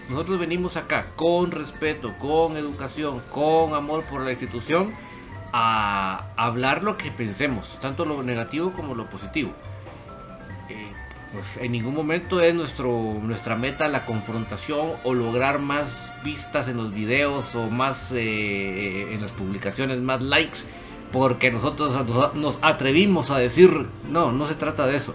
[0.09, 4.92] Nosotros venimos acá con respeto, con educación, con amor por la institución,
[5.53, 9.53] a hablar lo que pensemos, tanto lo negativo como lo positivo.
[10.69, 10.87] Eh,
[11.33, 12.91] pues en ningún momento es nuestro,
[13.23, 19.21] nuestra meta la confrontación o lograr más vistas en los videos o más eh, en
[19.21, 20.59] las publicaciones, más likes,
[21.13, 25.15] porque nosotros nos, nos atrevimos a decir, no, no se trata de eso.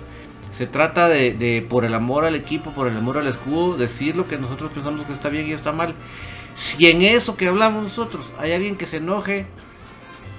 [0.51, 4.15] Se trata de, de, por el amor al equipo, por el amor al escudo, decir
[4.15, 5.95] lo que nosotros pensamos que está bien y está mal.
[6.57, 9.47] Si en eso que hablamos nosotros hay alguien que se enoje,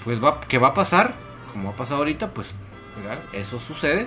[0.07, 1.13] pues va, que va a pasar,
[1.53, 2.49] como ha pasado ahorita, pues
[2.97, 3.19] ¿verdad?
[3.35, 4.07] eso sucede.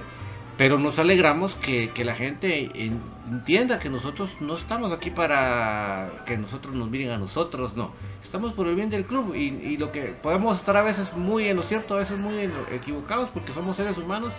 [0.57, 2.99] Pero nos alegramos que, que la gente en-
[3.31, 7.91] entienda que nosotros no estamos aquí para que nosotros nos miren a nosotros, no.
[8.23, 11.47] Estamos por el bien del club y, y lo que podemos estar a veces muy
[11.47, 14.33] en lo cierto, a veces muy en lo- equivocados porque somos seres humanos,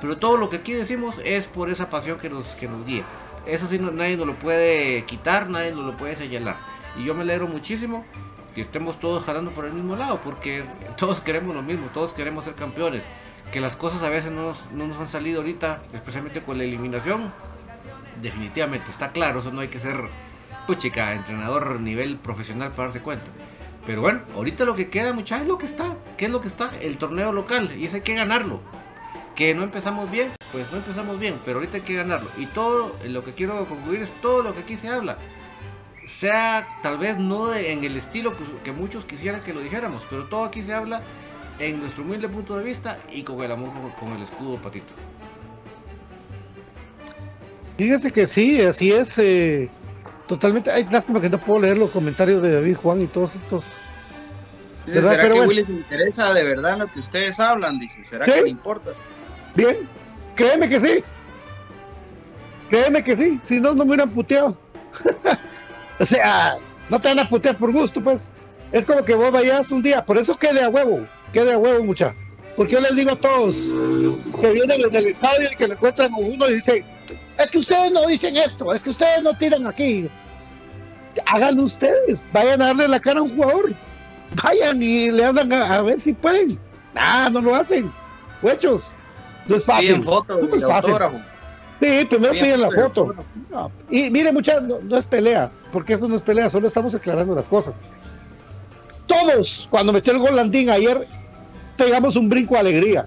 [0.00, 3.04] pero todo lo que aquí decimos es por esa pasión que nos, que nos guía.
[3.46, 6.56] Eso sí, no- nadie nos lo puede quitar, nadie nos lo puede señalar.
[6.98, 8.02] Y yo me alegro muchísimo
[8.56, 10.64] que estemos todos jalando por el mismo lado, porque
[10.96, 13.04] todos queremos lo mismo, todos queremos ser campeones.
[13.52, 16.64] Que las cosas a veces no nos, no nos han salido ahorita, especialmente con la
[16.64, 17.30] eliminación.
[18.22, 20.00] Definitivamente, está claro, eso no hay que ser,
[20.66, 23.26] puchica, entrenador nivel profesional para darse cuenta.
[23.84, 25.94] Pero bueno, ahorita lo que queda, muchachos, es lo que está.
[26.16, 26.70] ¿Qué es lo que está?
[26.80, 28.60] El torneo local, y ese hay que ganarlo.
[29.34, 32.30] Que no empezamos bien, pues no empezamos bien, pero ahorita hay que ganarlo.
[32.38, 35.18] Y todo, lo que quiero concluir es todo lo que aquí se habla
[36.06, 40.02] sea tal vez no de- en el estilo que, que muchos quisieran que lo dijéramos,
[40.08, 41.02] pero todo aquí se habla
[41.58, 44.92] en nuestro humilde punto de vista y con el amor con- con el escudo patito.
[47.78, 49.18] Fíjese que sí, así es.
[49.18, 49.68] eh,
[50.26, 50.70] totalmente.
[50.70, 53.80] Ay, lástima que no puedo leer los comentarios de David Juan y todos estos.
[54.86, 55.48] ¿Será Pero que bueno.
[55.48, 57.78] Willy se interesa de verdad lo que ustedes hablan?
[57.78, 58.30] Dice, ¿será Sí.
[58.32, 58.90] que le importa?
[59.54, 59.76] Bien,
[60.36, 61.04] créeme que sí.
[62.70, 63.40] Créeme que sí.
[63.42, 64.56] Si no, no me hubieran puteado.
[65.98, 66.56] o sea,
[66.88, 68.30] no te van a putear por gusto, pues.
[68.72, 70.04] Es como que vos vayas un día.
[70.04, 71.06] Por eso quede a huevo.
[71.32, 72.14] Quede a huevo, mucha.
[72.56, 73.54] Porque yo les digo a todos
[74.40, 76.84] que vienen en el estadio y que le encuentran con uno y dicen:
[77.38, 78.72] Es que ustedes no dicen esto.
[78.72, 80.08] Es que ustedes no tiran aquí.
[81.26, 82.24] Háganlo ustedes.
[82.32, 83.72] Vayan a darle la cara a un jugador.
[84.42, 86.58] Vayan y le hablan a, a ver si pueden.
[86.94, 87.92] Ah, no lo hacen.
[88.42, 88.94] Huechos.
[89.46, 90.02] No es fácil.
[90.02, 90.90] Foto No es fácil.
[90.92, 91.20] autógrafo.
[91.80, 93.24] Sí, primero Piden piden la foto y foto.
[93.50, 96.94] No, Y mire, muchachos, no, no es pelea, porque eso no es pelea, solo estamos
[96.94, 97.74] aclarando las cosas.
[99.06, 101.06] Todos, cuando metió el gol Landín ayer,
[101.76, 103.06] pegamos un brinco de alegría.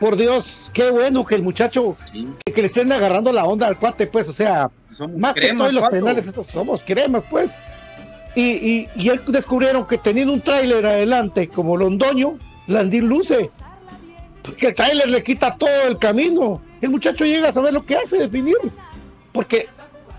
[0.00, 2.28] Por Dios, qué bueno que el muchacho, Sí.
[2.44, 5.52] que, que le estén agarrando la onda al cuate, pues, o sea, Somos más que
[5.54, 7.56] todos los penales, estos somos cremas, pues.
[8.34, 13.50] Y, y, y él descubrieron que teniendo un tráiler adelante como Londoño, Landín luce.
[14.42, 16.60] Porque el tráiler le quita todo el camino.
[16.82, 18.56] El muchacho llega a saber lo que hace, definir.
[19.32, 19.68] Porque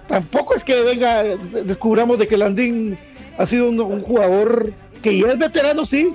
[0.07, 2.97] tampoco es que venga, descubramos de que Landín
[3.37, 6.13] ha sido un, un jugador que ya es veterano, sí,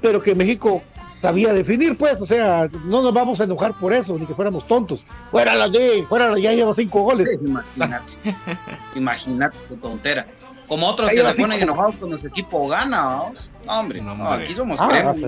[0.00, 0.82] pero que México
[1.20, 2.20] sabía definir, pues.
[2.20, 5.06] O sea, no nos vamos a enojar por eso, ni que fuéramos tontos.
[5.30, 7.28] Fuera Landín, fuera, ya lleva cinco goles.
[7.42, 8.14] Imagínate.
[8.94, 10.26] Imagínate tu tontera.
[10.68, 13.50] Como otros Ahí que se ponen enojados cuando su equipo gana, vamos.
[13.66, 15.24] No, hombre, No, no, aquí somos Ah, sí.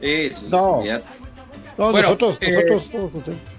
[0.00, 0.82] Sí, No.
[1.76, 3.57] No, Bueno, nosotros, eh, nosotros, todos contentos.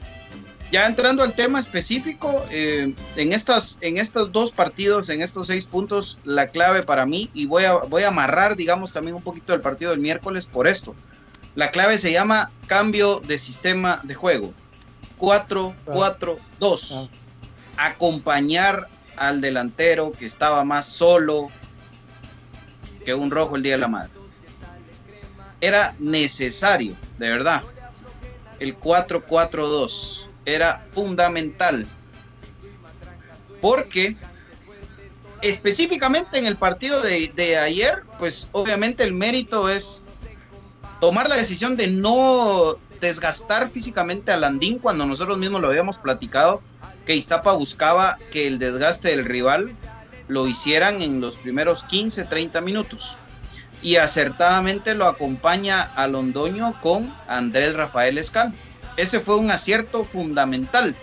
[0.72, 5.66] Ya entrando al tema específico, eh, en, estas, en estos dos partidos, en estos seis
[5.66, 9.56] puntos, la clave para mí, y voy a, voy a amarrar, digamos, también un poquito
[9.56, 10.96] el partido del miércoles por esto.
[11.56, 14.54] La clave se llama cambio de sistema de juego.
[15.18, 17.10] 4-4-2.
[17.78, 21.48] Acompañar al delantero que estaba más solo
[23.04, 24.12] que un rojo el día de la madre.
[25.62, 27.64] Era necesario, de verdad.
[28.60, 31.86] El 4-4-2 era fundamental.
[33.62, 34.16] Porque
[35.42, 40.06] específicamente en el partido de, ayer, pues obviamente el mérito es
[41.00, 46.62] tomar la decisión de no desgastar físicamente a Landín cuando nosotros mismos lo habíamos platicado,
[47.06, 49.72] que Iztapa buscaba que el desgaste del rival
[50.28, 53.16] lo hicieran en los primeros 15, 30 minutos.
[53.82, 58.54] Y acertadamente lo acompaña a Londoño con Andrés Rafael Escal.
[59.00, 60.94] Ese fue un acierto fundamental,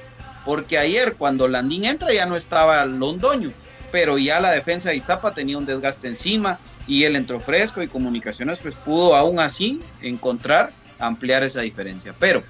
[0.44, 3.50] porque ayer cuando Landín entra ya no estaba Londoño,
[3.90, 7.88] pero ya la defensa de Iztapa tenía un desgaste encima y él entró fresco y
[7.88, 12.14] comunicaciones pues pudo aún así encontrar ampliar esa diferencia.
[12.18, 12.44] Pero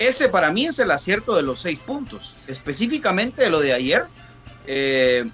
[0.00, 2.34] ese para mí es el acierto de los seis puntos.
[2.48, 4.06] Específicamente lo de ayer,
[4.66, 5.24] eh,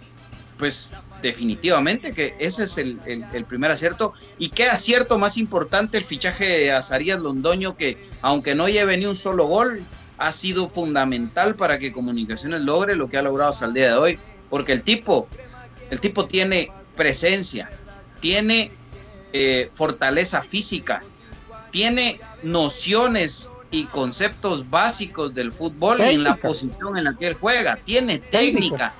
[0.58, 0.90] pues
[1.22, 4.12] definitivamente que ese es el, el- el primer acierto.
[4.38, 9.06] Y qué acierto más importante el fichaje de Azarías Londoño, que aunque no lleve ni
[9.06, 9.82] un solo gol,
[10.18, 13.94] ha sido fundamental para que Comunicaciones logre lo que ha logrado hasta el día de
[13.94, 14.18] hoy.
[14.50, 15.28] Porque el tipo,
[15.90, 17.70] el tipo tiene presencia,
[18.20, 18.72] tiene
[19.32, 21.02] eh, fortaleza física,
[21.70, 27.34] tiene nociones y conceptos básicos del fútbol y en la posición en la que él
[27.34, 28.30] juega, tiene Técnica.
[28.30, 28.94] técnica,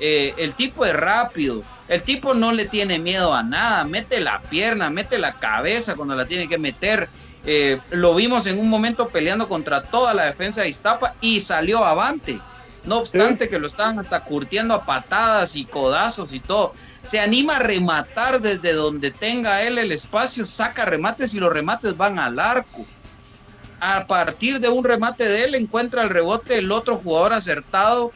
[0.00, 4.40] eh, el tipo es rápido, el tipo no le tiene miedo a nada, mete la
[4.40, 7.08] pierna, mete la cabeza cuando la tiene que meter.
[7.46, 11.84] eh, lo vimos en un momento peleando contra toda la defensa de Iztapa y salió
[11.84, 12.40] avante.
[12.84, 16.74] No obstante que lo estaban hasta curtiendo a patadas y codazos y todo.
[17.02, 21.96] se anima a rematar desde donde tenga él el espacio, saca remates y los remates
[21.96, 22.86] van al arco.
[23.80, 28.12] A partir de un remate de él encuentra el rebote el otro jugador acertado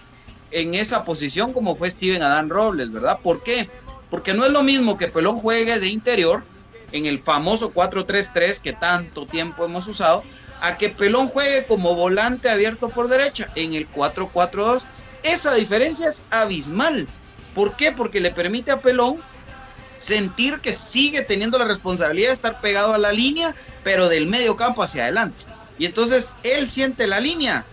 [0.54, 3.18] en esa posición como fue Steven Adán Robles, ¿verdad?
[3.22, 3.68] ¿Por qué?
[4.08, 6.44] Porque no es lo mismo que Pelón juegue de interior
[6.92, 10.22] en el famoso 4-3-3 que tanto tiempo hemos usado,
[10.60, 14.84] a que Pelón juegue como volante abierto por derecha en el 4-4-2.
[15.24, 17.08] Esa diferencia es abismal.
[17.52, 17.90] ¿Por qué?
[17.90, 19.18] Porque le permite a Pelón
[19.98, 24.56] sentir que sigue teniendo la responsabilidad de estar pegado a la línea, pero del medio
[24.56, 25.44] campo hacia adelante.
[25.78, 27.64] Y entonces él siente la línea,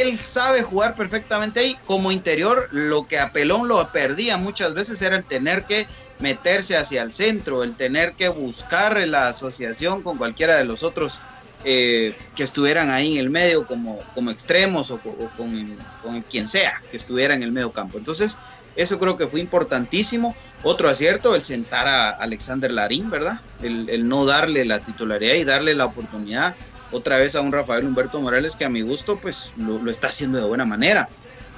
[0.00, 1.78] él sabe jugar perfectamente ahí.
[1.86, 5.86] Como interior, lo que a Pelón lo perdía muchas veces era el tener que
[6.18, 11.20] meterse hacia el centro, el tener que buscar la asociación con cualquiera de los otros
[11.64, 16.80] eh, que estuvieran ahí en el medio como, como extremos o, con, con, quien sea
[16.90, 17.98] que estuviera en el medio campo.
[17.98, 18.38] Entonces,
[18.76, 20.36] eso creo que fue importantísimo.
[20.62, 23.40] Otro acierto, el sentar a Alexander Larín, ¿verdad?
[23.62, 26.54] El, no darle la titularidad y darle la oportunidad
[26.92, 30.38] otra vez a un Rafael Humberto Morales que a mi gusto pues lo, está haciendo
[30.38, 31.08] de buena manera.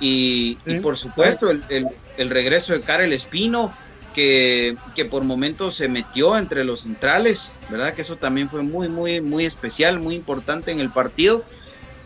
[0.01, 1.63] Y, por supuesto el,
[2.17, 3.75] el, regreso de Karel Espino,
[4.15, 7.95] que, que, por momentos se metió entre los centrales, ¿verdad?
[7.95, 11.45] Que eso también fue muy, muy, muy especial, muy importante en el partido.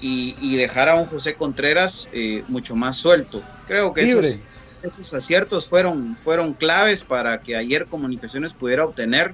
[0.00, 3.40] Y, y dejar a un José Contreras eh, mucho más suelto.
[3.68, 4.40] Creo que esos,
[4.82, 9.32] esos, aciertos fueron, fueron claves para que ayer Comunicaciones pudiera obtener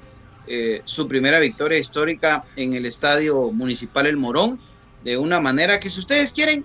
[0.48, 4.58] eh, su primera victoria histórica en el Estadio Municipal El Morón,
[5.04, 6.64] de una manera que si ustedes quieren,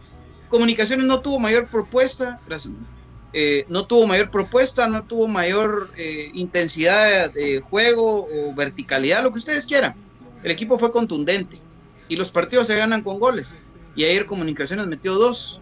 [0.49, 2.39] Comunicaciones no tuvo mayor propuesta,
[3.33, 9.31] eh, no tuvo mayor propuesta, no tuvo mayor eh, intensidad de juego o verticalidad, lo
[9.31, 9.95] que ustedes quieran.
[10.43, 11.59] El equipo fue contundente
[12.07, 13.57] y los partidos se ganan con goles.
[13.95, 15.59] Y ayer Comunicaciones metió dos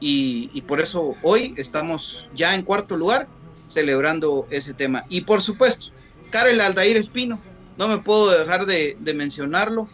[0.00, 3.28] y, por eso hoy estamos ya en cuarto lugar
[3.68, 5.04] celebrando ese tema.
[5.10, 5.88] Y por supuesto,
[6.30, 7.38] Karel Aldair Espino,
[7.80, 9.88] no me puedo dejar de, mencionarlo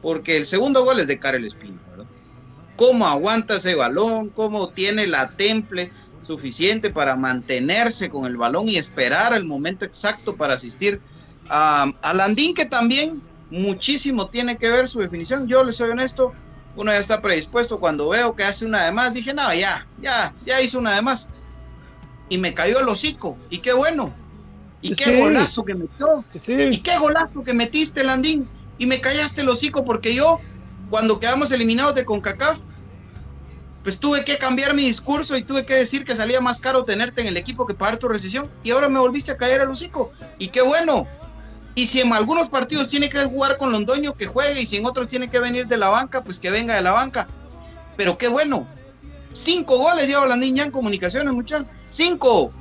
[0.00, 1.80] porque el segundo gol es de Karel Espino.
[2.76, 5.90] Cómo aguanta ese balón, cómo tiene la temple,
[6.20, 11.00] suficiente para mantenerse con el balón y esperar el momento exacto para asistir
[11.48, 13.20] a, a Landín, que también
[13.50, 15.48] muchísimo tiene que ver su definición.
[15.48, 16.32] Yo le soy honesto,
[16.76, 17.80] uno ya está predispuesto.
[17.80, 21.02] Cuando veo que hace una de más, dije, no, ya, ya, ya hizo una de
[21.02, 21.28] más.
[22.28, 23.36] Y me cayó el hocico.
[23.50, 24.21] Y qué bueno.
[24.82, 26.24] Y qué golazo que metió.
[26.34, 28.48] Y qué golazo que metiste, Landín.
[28.78, 30.40] Y me callaste el hocico porque yo,
[30.90, 32.58] cuando quedamos eliminados de CONCACAF,
[33.82, 37.20] pues tuve que cambiar mi discurso y tuve que decir que salía más caro tenerte
[37.20, 40.12] en el equipo que pagar tu rescisión y ahora me volviste a caer al hocico.
[40.38, 41.06] Y qué bueno.
[41.74, 44.84] Y si en algunos partidos tiene que jugar con Londoño, que juegue, y si en
[44.84, 47.28] otros tiene que venir de la banca, pues que venga de la banca.
[47.96, 48.66] Pero qué bueno.
[49.32, 51.66] Cinco goles lleva la niña en comunicaciones, muchachos.
[51.88, 52.52] Cinco.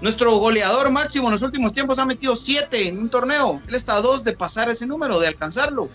[0.00, 3.60] Nuestro goleador máximo en los últimos tiempos ha metido siete en un torneo.
[3.66, 5.88] Él está a dos de pasar ese número, de alcanzarlo.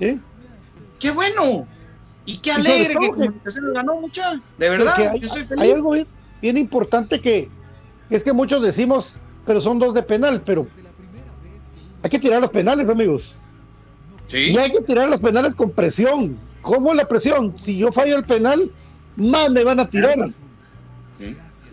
[0.00, 0.18] ¿Sí?
[0.98, 1.66] ¡Qué bueno!
[2.24, 4.40] Y qué alegre que, Comunicaciones ganó mucha.
[4.58, 5.62] De verdad, hay, yo estoy feliz.
[5.62, 5.94] Hay algo
[6.40, 7.48] bien, importante que
[8.10, 10.66] es que muchos decimos, pero son dos de penal, pero
[12.02, 13.38] hay que tirar los penales, amigos.
[14.28, 14.52] Sí.
[14.52, 16.36] Y hay que tirar los penales con presión.
[16.62, 17.56] ¿Cómo la presión?
[17.58, 18.72] Si yo fallo el penal,
[19.14, 20.30] más me van a tirar.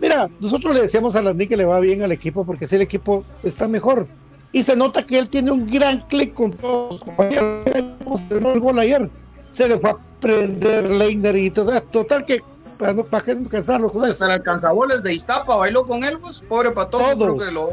[0.04, 2.82] Mira, nosotros le decíamos a Landy que le va bien al equipo porque si el
[2.82, 4.06] equipo está mejor.
[4.52, 8.30] Y se nota que él tiene un gran clic con todos los compañeros.
[8.30, 9.08] el gol ayer.
[9.52, 11.80] Se le fue a prender Leiner y todo.
[11.84, 12.42] Total que
[12.78, 14.20] para no para que cansar los jugadores.
[14.20, 17.16] el alcanzaboles de Iztapa bailó con él, pues, pobre para todos.
[17.16, 17.70] Creo que lo,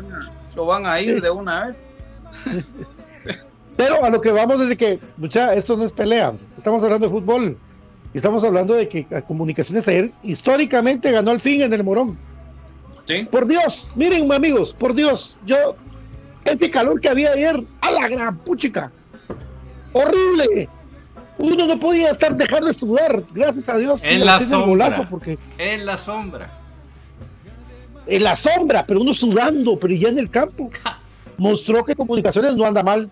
[0.55, 1.75] lo, van a ir de una vez.
[3.75, 6.33] Pero a lo que vamos desde que, mucha, esto no es pelea.
[6.57, 7.57] Estamos hablando de fútbol.
[8.13, 12.17] Y estamos hablando de que a Comunicaciones ayer históricamente ganó al fin en el Morón.
[13.05, 13.27] ¿Sí?
[13.29, 15.75] Por Dios, miren amigos, por Dios, yo,
[16.45, 18.91] este calor que había ayer, a la gran puchica,
[19.93, 20.69] horrible.
[21.37, 24.03] Uno no podía estar dejar de sudar, gracias a Dios.
[24.03, 25.07] En la sombra.
[25.09, 25.37] porque...
[25.57, 26.51] En la sombra.
[28.05, 30.69] En la sombra, pero uno sudando, pero ya en el campo.
[31.37, 33.09] Mostró que Comunicaciones no anda mal.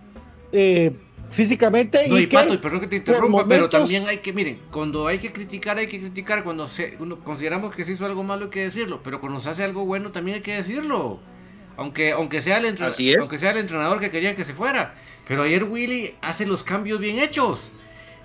[0.52, 0.93] Eh,
[1.30, 2.08] físicamente.
[2.08, 5.32] No, y, Pato, perdón que te interrumpa, pero también hay que, miren, cuando hay que
[5.32, 6.44] criticar, hay que criticar.
[6.44, 9.02] Cuando se, consideramos que se hizo algo malo, hay que decirlo.
[9.04, 11.20] Pero cuando se hace algo bueno, también hay que decirlo.
[11.78, 14.96] Aunque, aunque, sea el entrenador, aunque sea el entrenador que quería que se fuera.
[15.28, 17.60] Pero ayer Willy hace los cambios bien hechos.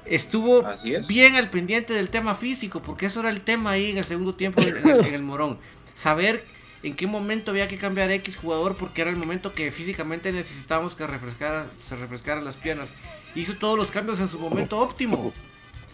[0.07, 0.63] Estuvo
[1.09, 4.35] bien al pendiente del tema físico, porque eso era el tema ahí en el segundo
[4.35, 5.59] tiempo en el Morón.
[5.95, 6.45] Saber
[6.85, 10.95] en qué momento había que cambiar X jugador porque era el momento que físicamente necesitábamos
[10.95, 12.89] que refrescara, se refrescaran las piernas.
[13.35, 15.33] Hizo todos los cambios en su momento óptimo.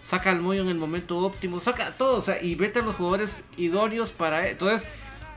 [0.09, 2.97] Saca al Moyo en el momento óptimo, saca todo, o sea, y vete a los
[2.97, 4.49] jugadores idóneos para...
[4.49, 4.87] Entonces,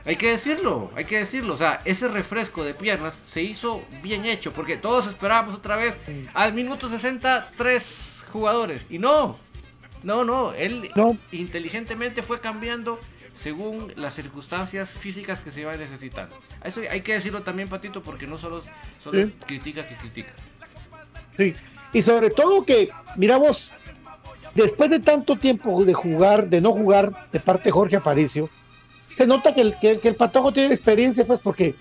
[0.06, 1.54] Hay que decirlo, hay que decirlo.
[1.54, 4.52] O sea, ese refresco de piernas se hizo bien hecho.
[4.52, 5.96] Porque todos esperábamos otra vez
[6.34, 7.86] al minuto 60 tres
[8.30, 8.84] jugadores.
[8.90, 9.38] Y no,
[10.02, 10.52] no, no.
[10.52, 10.90] Él
[11.32, 12.98] inteligentemente fue cambiando
[13.44, 16.34] según las circunstancias físicas que se iban necesitando.
[16.64, 18.62] Eso hay que decirlo también, Patito, porque no solo,
[19.04, 20.32] solo critica que critica.
[21.36, 21.52] Sí,
[21.92, 23.74] y sobre todo que, miramos,
[24.54, 28.48] después de tanto tiempo de jugar, de no jugar, de parte de Jorge Aparicio,
[29.14, 31.74] se nota que el, que, el Patojo tiene experiencia, pues, porque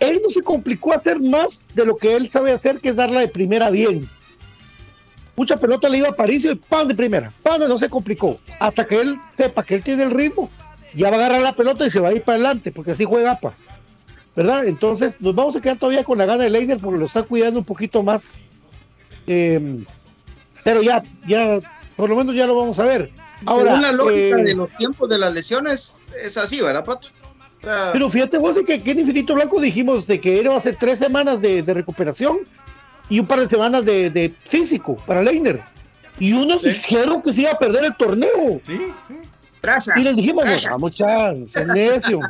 [0.00, 2.96] él no se complicó a hacer más de lo que él sabe hacer, que es
[2.96, 4.08] darla de primera bien.
[5.36, 8.36] Mucha pelota le iba a Aparicio y pan de primera, pan no se complicó.
[8.58, 10.50] Hasta que él sepa que él tiene el ritmo,
[10.94, 13.04] ya va a agarrar la pelota y se va a ir para adelante, porque así
[13.04, 13.54] juega APA.
[14.34, 14.66] ¿Verdad?
[14.66, 17.58] Entonces nos vamos a quedar todavía con la gana de Leiner porque lo está cuidando
[17.58, 18.32] un poquito más.
[19.26, 19.84] Eh,
[20.64, 21.60] pero ya, ya,
[21.96, 23.10] por lo menos ya lo vamos a ver.
[23.44, 27.08] Ahora, la lógica eh, de los tiempos de las lesiones es así, ¿verdad, Pato?
[27.92, 31.40] pero fíjate vos que, que en Infinito Blanco dijimos de que era hace tres semanas
[31.40, 32.38] de, recuperación
[33.08, 35.62] y un par de semanas de, físico para Leiner.
[36.18, 38.60] Y unos dijeron que se iba a perder el torneo.
[38.66, 38.80] Sí,
[39.96, 42.20] Y les dijimos, no, vamos, chan, sean necios.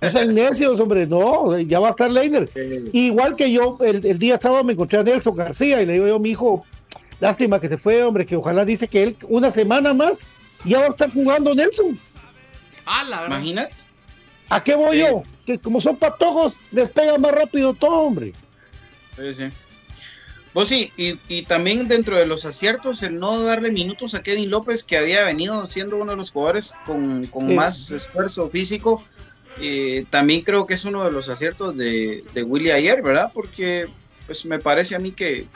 [0.00, 2.48] No sean necios, hombre, no, ya va a estar Leiner.
[2.92, 6.06] Igual que yo, el, el, día sábado me encontré a Nelson García y le digo
[6.06, 6.64] yo, mi hijo,
[7.20, 10.20] Lástima que se fue, hombre, que ojalá dice que él una semana más
[10.64, 11.98] ya va a estar jugando Nelson.
[12.86, 13.36] Ah, la verdad.
[13.36, 13.74] Imagínate.
[14.50, 15.22] ¿A qué voy yo?
[15.44, 18.32] Que como son patojos, les pega más rápido todo, hombre.
[19.16, 19.44] Sí, sí.
[20.52, 24.82] Pues sí, y, también dentro de los aciertos, el no darle minutos a Kevin López,
[24.82, 29.04] que había venido siendo uno de los jugadores con, más esfuerzo físico,
[29.60, 33.30] eh, también creo que es uno de los aciertos de, de Willy ayer, ¿verdad?
[33.32, 33.88] Porque
[34.28, 35.46] pues me parece a mí que,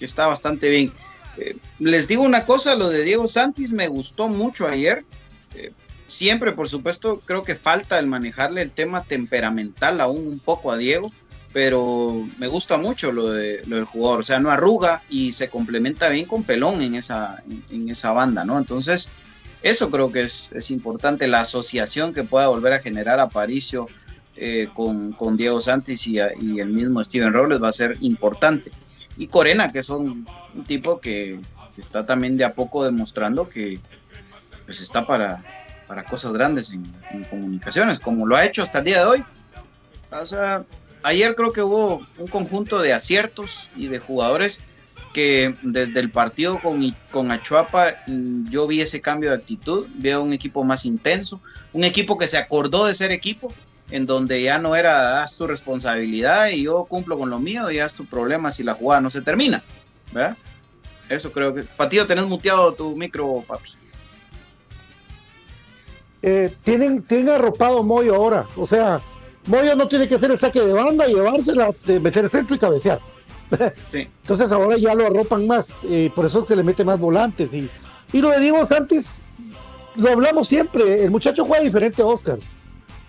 [0.00, 0.92] está bastante bien.
[1.36, 5.04] Eh, les digo una cosa, lo de Diego Santis me gustó mucho ayer.
[5.56, 5.72] Eh,
[6.06, 10.76] siempre, por supuesto, creo que falta el manejarle el tema temperamental aún un poco a
[10.76, 11.10] Diego,
[11.52, 14.20] pero me gusta mucho lo, de, lo del jugador.
[14.20, 18.44] O sea, no arruga y se complementa bien con Pelón en esa, en, esa banda,
[18.44, 18.58] ¿no?
[18.58, 19.10] Entonces,
[19.62, 23.88] eso creo que es, es importante, la asociación que pueda volver a generar Aparicio
[24.34, 28.70] eh, con, Diego Santis y, el mismo Steven Robles va a ser importante.
[29.16, 30.26] Y Corena, que es un,
[30.66, 31.38] tipo que,
[31.76, 33.78] está también de a poco demostrando que
[34.64, 35.42] pues está para,
[35.86, 39.24] para cosas grandes en, comunicaciones, como lo ha hecho hasta el día de hoy.
[40.10, 40.64] O sea,
[41.02, 44.62] ayer creo que hubo un conjunto de aciertos y de jugadores
[45.12, 50.22] que desde el partido con, con Achuapa mm, yo vi ese cambio de actitud, veo
[50.22, 51.40] un equipo más intenso,
[51.72, 53.52] un equipo que se acordó de ser equipo,
[53.90, 57.78] en donde ya no era haz tu responsabilidad y yo cumplo con lo mío y
[57.78, 59.62] haz tu problema si la jugada no se termina.
[60.12, 60.36] ¿verdad?
[61.08, 61.62] Eso creo que.
[61.62, 63.70] Patillo, tenés muteado tu micro, papi.
[66.22, 68.46] Eh, tienen, tienen arropado Moyo ahora.
[68.56, 69.00] O sea,
[69.46, 72.58] Moyo no tiene que hacer el saque de banda llevársela, de meter el centro y
[72.58, 73.00] cabecear.
[73.92, 75.68] Entonces ahora ya lo arropan más.
[75.88, 77.52] Eh, por eso es que le mete más volantes.
[77.52, 77.68] Y,
[78.12, 79.12] y lo de Diego Santis,
[79.96, 81.04] lo hablamos siempre.
[81.04, 82.38] El muchacho juega diferente a Oscar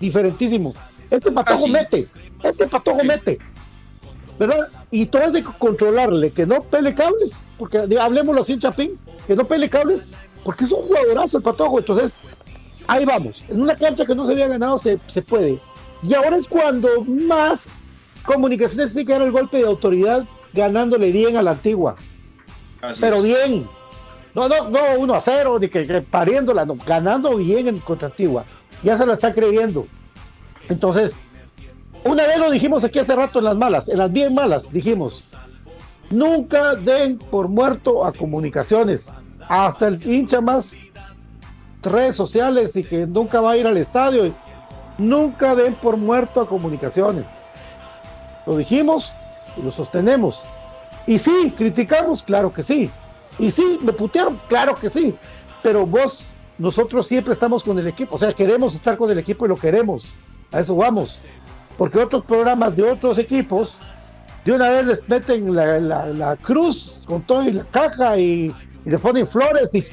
[0.04, 0.74] diferentísimo.
[1.10, 2.08] Este patojo mete,
[2.44, 3.40] este patojo mete,
[4.38, 4.70] ¿verdad?
[4.92, 9.46] Y todo es de controlarle, que no pele cables, porque hablemos así, Chapín, que no
[9.48, 10.06] pele cables,
[10.44, 11.80] porque es un jugadorazo el patojo.
[11.80, 12.18] Entonces,
[12.88, 13.46] ahí vamos.
[13.48, 15.60] En una cancha que no se había ganado se, puede.
[16.04, 17.76] Y ahora es cuando más
[18.26, 21.96] comunicaciones tiene que dar el golpe de autoridad ganándole bien a la antigua.
[23.00, 23.68] Pero bien.
[24.36, 28.46] No, no, no, uno a cero, ni que, pariéndola, no, ganando bien en contra antigua
[28.84, 29.88] ya se la está creyendo.
[30.70, 31.16] Entonces,
[32.04, 35.32] una vez lo dijimos aquí hace rato en las malas, en las bien malas, dijimos,
[36.10, 39.10] nunca den por muerto a comunicaciones,
[39.48, 40.74] hasta el hincha más
[41.82, 44.34] redes sociales y que nunca va a ir al estadio,
[44.98, 47.26] nunca den por muerto a comunicaciones.
[48.46, 49.14] Lo dijimos
[49.58, 50.44] y lo sostenemos.
[51.08, 52.90] Y sí, criticamos, claro que sí.
[53.40, 55.16] Y sí, me putearon, claro que sí.
[55.62, 59.46] Pero vos nosotros siempre estamos con el equipo, o sea, queremos estar con el equipo
[59.46, 60.14] y lo queremos,
[60.52, 61.20] a eso vamos,
[61.78, 63.80] porque otros programas de otros equipos,
[64.46, 69.26] de una vez les meten la, cruz con todo y la caja y, le ponen
[69.26, 69.84] flores y,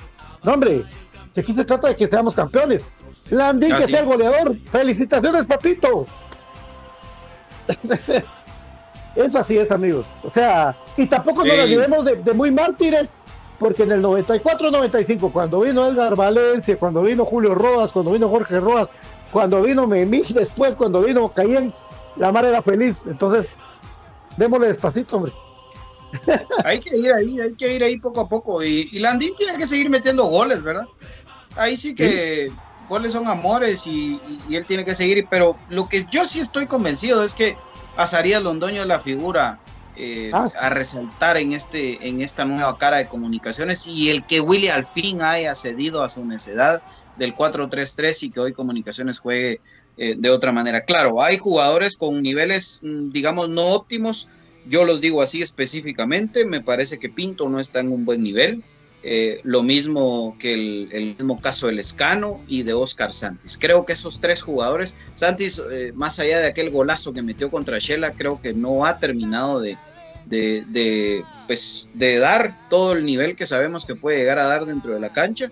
[0.42, 0.84] no hombre,
[1.32, 2.84] si aquí se trata de que seamos campeones,
[3.30, 6.06] Landín que sea el goleador, felicitaciones papito.
[9.16, 13.12] Eso así es amigos, o sea, y tampoco nos la llevemos de, de muy mártires
[13.60, 18.58] porque en el 94-95, cuando vino Edgar Valencia, cuando vino Julio Rodas, cuando vino Jorge
[18.58, 18.88] Rodas,
[19.30, 21.72] cuando vino Memich después, cuando vino Cayen,
[22.16, 23.02] la mar era feliz.
[23.06, 23.48] Entonces,
[24.38, 25.32] démosle despacito, hombre.
[26.64, 28.64] hay que ir ahí, hay que ir ahí poco a poco.
[28.64, 30.86] Y, y Landín tiene que seguir metiendo goles, ¿verdad?
[31.54, 32.50] Ahí sí que
[32.90, 34.20] goles son amores y,
[34.50, 35.26] y, él tiene que seguir.
[35.30, 37.56] Pero lo que yo sí estoy convencido es que
[37.96, 39.58] Azarías Londoño la figura
[40.02, 44.40] eh, Ah, a resaltar en, este, en esta nueva cara de comunicaciones y el que
[44.40, 46.80] Willy al fin haya cedido a su necedad
[47.18, 49.60] del 4-3-3 y que hoy comunicaciones juegue
[49.98, 50.86] eh, de otra manera.
[50.86, 54.30] Claro, hay jugadores con niveles, mm, digamos, no óptimos.
[54.66, 56.46] Yo los digo así específicamente.
[56.46, 58.64] Me parece que Pinto no está en un buen nivel.
[59.02, 63.56] Eh, lo mismo que el, el mismo caso del Escano y de Oscar Santis.
[63.58, 67.78] Creo que esos tres jugadores, Santis, eh, más allá de aquel golazo que metió contra
[67.78, 69.78] Shela, creo que no ha terminado de,
[70.26, 74.66] de, de, pues, de dar todo el nivel que sabemos que puede llegar a dar
[74.66, 75.50] dentro de la cancha.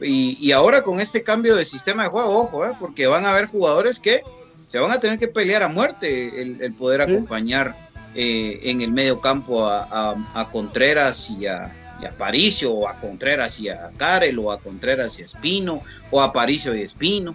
[0.00, 3.30] Y, y ahora con este cambio de sistema de juego, ojo, eh, porque van a
[3.32, 4.22] haber jugadores que
[4.54, 7.12] se van a tener que pelear a muerte el, el poder Sí.
[7.12, 7.76] acompañar
[8.14, 11.70] en el medio campo a, a- a Contreras y a,
[12.00, 15.82] y a Paricio, o a Contreras y a Karel, o a Contreras y a Espino,
[16.10, 17.32] o a Paricio y Espino.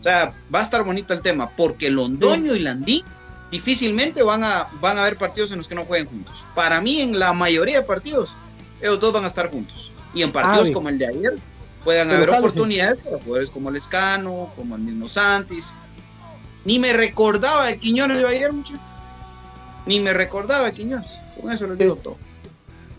[0.00, 3.02] O sea, va a estar bonito el tema, porque Londoño y Landín
[3.50, 6.44] difícilmente van a, van a haber partidos en los que no jueguen juntos.
[6.54, 8.36] Para mí, en la mayoría de partidos,
[8.80, 9.92] ellos dos van a estar juntos.
[10.12, 11.38] Y en partidos Ah, como el de ayer,
[11.82, 15.74] puedan haber oportunidades para jugadores como el Escano, como el mismo Santis.
[16.64, 18.74] Ni me recordaba de Quiñones de ayer, mucho.
[19.86, 21.20] Ni me recordaba de Quiñones.
[21.40, 22.16] Con eso les digo todo.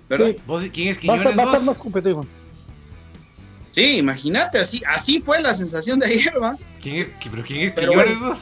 [0.10, 0.28] ¿Verdad?
[0.28, 0.38] Sí.
[0.46, 2.26] ¿Vos, ¿Quién es Va a, estar, Quiñones va a estar más competitivo.
[3.72, 6.56] Sí, imagínate, así, así fue la sensación de ayer, ¿va?
[6.82, 8.30] ¿Quién es, ¿Pero quién es Pero Quiñones bueno.
[8.30, 8.38] vos?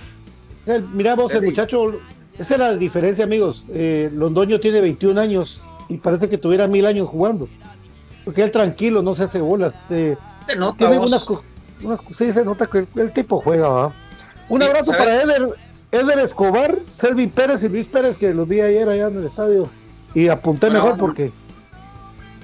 [0.68, 1.94] Eh, Mira vos, el muchacho,
[2.38, 3.66] esa es la diferencia, amigos.
[3.74, 7.50] Eh, Londoño tiene 21 años y parece que tuviera mil años jugando.
[8.24, 9.76] Porque él tranquilo, no se hace bolas.
[9.90, 10.16] eh,
[10.48, 11.28] Te nota tiene unas,
[11.82, 13.94] unas sí, se nota que el tipo juega, ¿va?
[14.50, 15.08] Un Sí, abrazo ¿sabes?
[15.08, 15.50] para Eder,
[15.92, 19.70] Eder Escobar, Selvin Pérez y Luis Pérez, que los vi ayer allá en el estadio.
[20.14, 21.32] Y apunté Buena mejor porque.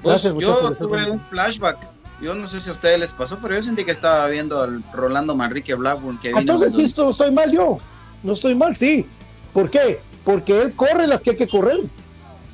[0.03, 1.77] Gracias, yo tuve un flashback.
[2.21, 4.83] Yo no sé si a ustedes les pasó, pero yo sentí que estaba viendo al
[4.93, 6.39] Rolando Manrique Blackburn que vino.
[6.41, 7.77] Entonces, cuando- listo, no estoy mal yo.
[8.23, 9.05] No estoy mal, sí.
[9.53, 10.01] ¿Por qué?
[10.25, 11.79] Porque él corre las que hay que correr.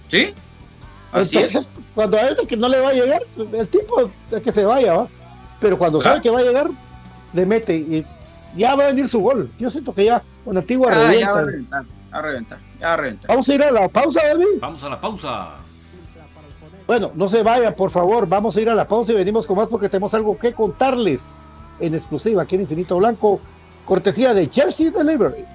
[0.07, 0.33] ¿Sí?
[1.11, 1.47] Así es.
[1.47, 3.21] Entonces, cuando a él que no le va a llegar,
[3.53, 5.07] el tipo es que se vaya, ¿va?
[5.59, 6.17] Pero cuando Claro.
[6.17, 6.69] sabe que va a llegar,
[7.33, 8.05] le mete y
[8.55, 9.49] ya va a venir su gol.
[9.57, 11.31] Yo siento que ya con Antigua Ah, ya revienta.
[11.31, 13.27] va a reventar, a reventar, ya va a reventar.
[13.29, 14.45] Vamos a ir a la pausa, David.
[14.61, 15.49] Vamos a la pausa.
[16.87, 18.27] Bueno, no se vayan, por favor.
[18.27, 21.21] Vamos a ir a la pausa y venimos con más porque tenemos algo que contarles
[21.79, 23.41] en exclusiva aquí en Infinito Blanco,
[23.85, 25.45] cortesía de Jersey Delivery.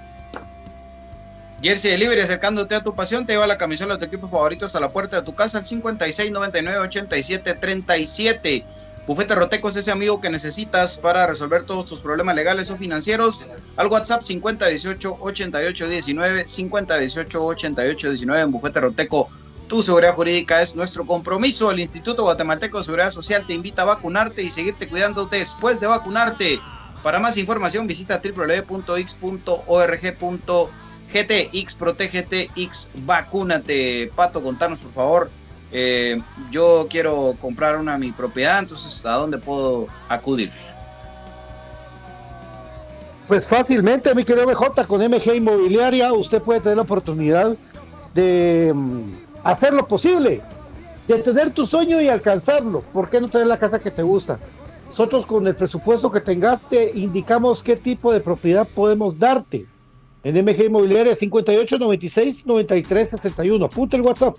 [1.63, 4.81] Jersey Delivery acercándote a tu pasión, te lleva la camisola de tu equipo favorito hasta
[4.81, 8.65] la puerta de tu casa al 56 99 87 37.
[9.07, 13.45] Bufete Roteco es ese amigo que necesitas para resolver todos tus problemas legales o financieros.
[13.77, 19.29] Al WhatsApp 5018 88 19 5018 88 19 en Bufete Roteco.
[19.71, 21.71] Tu seguridad jurídica es nuestro compromiso.
[21.71, 25.87] El Instituto Guatemalteco de Seguridad Social te invita a vacunarte y seguirte cuidando después de
[25.87, 26.59] vacunarte.
[27.05, 28.91] Para más información visita www.x.org.gt
[31.53, 34.11] X protégete, X vacúnate.
[34.17, 35.31] Pato, contanos por favor.
[35.71, 40.51] eh, yo quiero comprar una mi propiedad, entonces ¿a dónde puedo acudir?
[43.29, 47.57] Pues fácilmente, mi querido BJ, con MG Inmobiliaria usted puede tener la oportunidad
[48.15, 50.43] de mm, hacer lo posible,
[51.09, 52.83] de tener tu sueño y alcanzarlo.
[52.93, 54.39] ¿Por qué no tener la casa que te gusta?
[54.87, 59.67] Nosotros con el presupuesto que tengas te indicamos qué tipo de propiedad podemos darte.
[60.25, 63.65] En MG Inmobiliaria 58 96 93 61.
[63.65, 64.37] Apunta el WhatsApp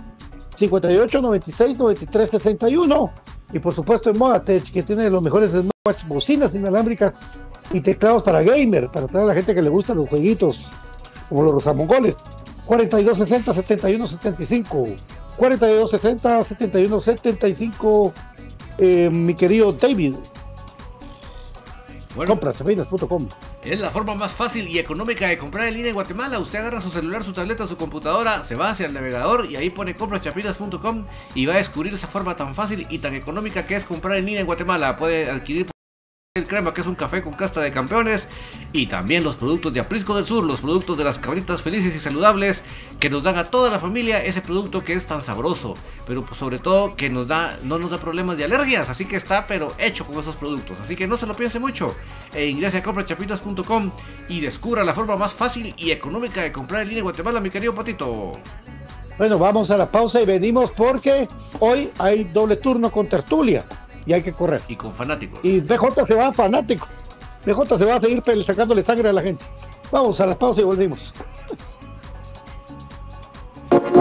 [0.56, 3.12] 58 96 93 61.
[3.54, 7.18] Y por supuesto en Modatech, que tiene los mejores smartwatch, bocinas inalámbricas
[7.74, 10.68] y teclados para gamer, para toda la gente que le gustan los jueguitos,
[11.30, 12.16] como los rosamongoles.
[12.72, 14.96] 4260 7175.
[15.36, 18.14] 4260 7175.
[18.78, 20.16] Eh, mi querido David,
[22.16, 22.40] Bueno,
[23.64, 26.40] es la forma más fácil y económica de comprar en línea en Guatemala.
[26.40, 29.70] Usted agarra su celular, su tableta, su computadora, se va hacia el navegador y ahí
[29.70, 31.06] pone comprachapinas.com
[31.36, 34.28] y va a descubrir esa forma tan fácil y tan económica que es comprar en
[34.28, 34.98] línea en Guatemala.
[34.98, 35.68] Puede adquirir
[36.36, 38.26] el crema, que es un café con casta de campeones,
[38.72, 42.00] y también los productos de Aprisco del Sur, los productos de las cabritas felices y
[42.00, 42.64] saludables,
[43.02, 45.74] que nos dan a toda la familia ese producto que es tan sabroso,
[46.08, 49.18] pero pues, sobre todo que nos da, no nos da problemas de alergias, así que
[49.18, 51.94] está pero hecho con esos productos, así que no se lo piense mucho,
[52.34, 53.92] e ingrese a comprachapitas.com
[54.30, 57.50] y descubra la forma más fácil y económica de comprar en línea en Guatemala, mi
[57.50, 58.32] querido Patito.
[59.18, 61.28] Bueno, vamos a la pausa y venimos porque
[61.60, 63.66] hoy hay doble turno con tertulia
[64.06, 64.62] y hay que correr.
[64.68, 65.40] Y con fanáticos.
[65.44, 66.88] Y BJ se va fanático.
[67.46, 69.44] BJ se va a seguir sacándole sangre a la gente.
[69.92, 71.14] Vamos a la pausa y volvimos.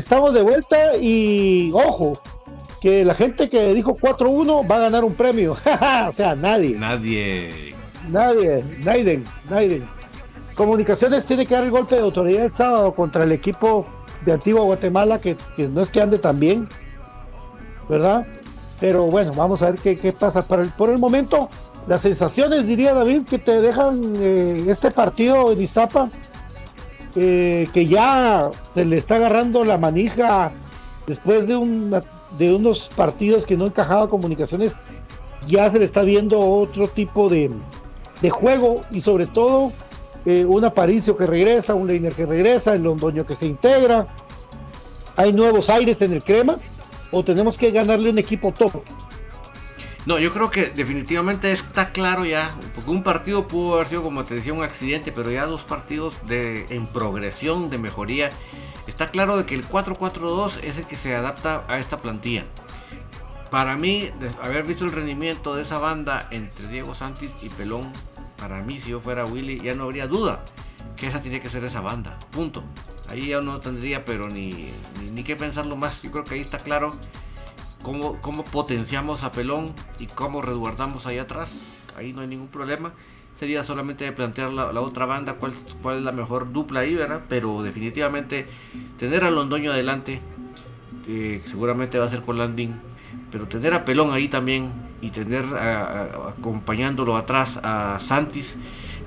[0.00, 2.18] Estamos de vuelta y ojo,
[2.80, 5.58] que la gente que dijo 4-1 va a ganar un premio.
[6.08, 6.74] o sea, nadie.
[6.74, 7.74] Nadie.
[8.08, 9.86] Nadie, Naiden, Naiden.
[10.54, 13.84] Comunicaciones tiene que dar el golpe de autoridad el sábado contra el equipo
[14.24, 16.66] de Antigua Guatemala, que, que no es que ande tan bien,
[17.86, 18.26] ¿verdad?
[18.80, 20.40] Pero bueno, vamos a ver qué, qué pasa.
[20.40, 21.50] Para el, por el momento,
[21.88, 26.08] las sensaciones, diría David, que te dejan eh, este partido en Iztapa.
[27.16, 30.52] Eh, que ya se le está agarrando la manija
[31.06, 32.02] después de,
[32.38, 34.76] de unos partidos que no encajaba comunicaciones,
[35.46, 37.50] ya se le está viendo otro tipo de,
[38.20, 39.72] de juego y sobre todo
[40.26, 44.06] eh, un Aparicio que regresa, un Leiner que regresa, el Londoño que se integra.
[45.16, 46.56] Hay nuevos aires en el crema
[47.10, 48.72] o tenemos que ganarle un equipo top.
[50.06, 54.24] No, yo creo que definitivamente está claro ya, porque un partido pudo haber sido, como
[54.24, 58.30] te decía, un accidente, pero ya dos partidos de, en progresión, de mejoría.
[58.86, 62.44] Está claro de que el 4-4-2 es el que se adapta a esta plantilla.
[63.50, 64.10] Para mí,
[64.42, 67.92] haber visto el rendimiento de esa banda entre Diego Santis y Pelón,
[68.38, 70.42] para mí, si yo fuera Willy, ya no habría duda
[70.96, 72.18] que esa tiene que ser esa banda.
[72.30, 72.64] Punto.
[73.08, 76.00] Ahí ya no tendría, pero ni, ni, ni que pensarlo más.
[76.00, 76.88] Yo creo que ahí está claro
[77.82, 79.66] cómo, potenciamos a Pelón
[79.98, 81.58] y cómo resguardamos ahí atrás.
[81.96, 82.92] Ahí no hay ningún problema.
[83.38, 85.52] Sería solamente de plantear la, otra banda, cuál,
[85.82, 87.22] cuál es la mejor dupla ahí, ¿verdad?
[87.28, 88.46] Pero definitivamente
[88.98, 90.20] tener a Londoño adelante,
[91.08, 92.74] eh, seguramente va a ser con Landing,
[93.32, 94.70] pero tener a Pelón ahí también
[95.00, 98.56] y tener acompañándolo atrás a Santis,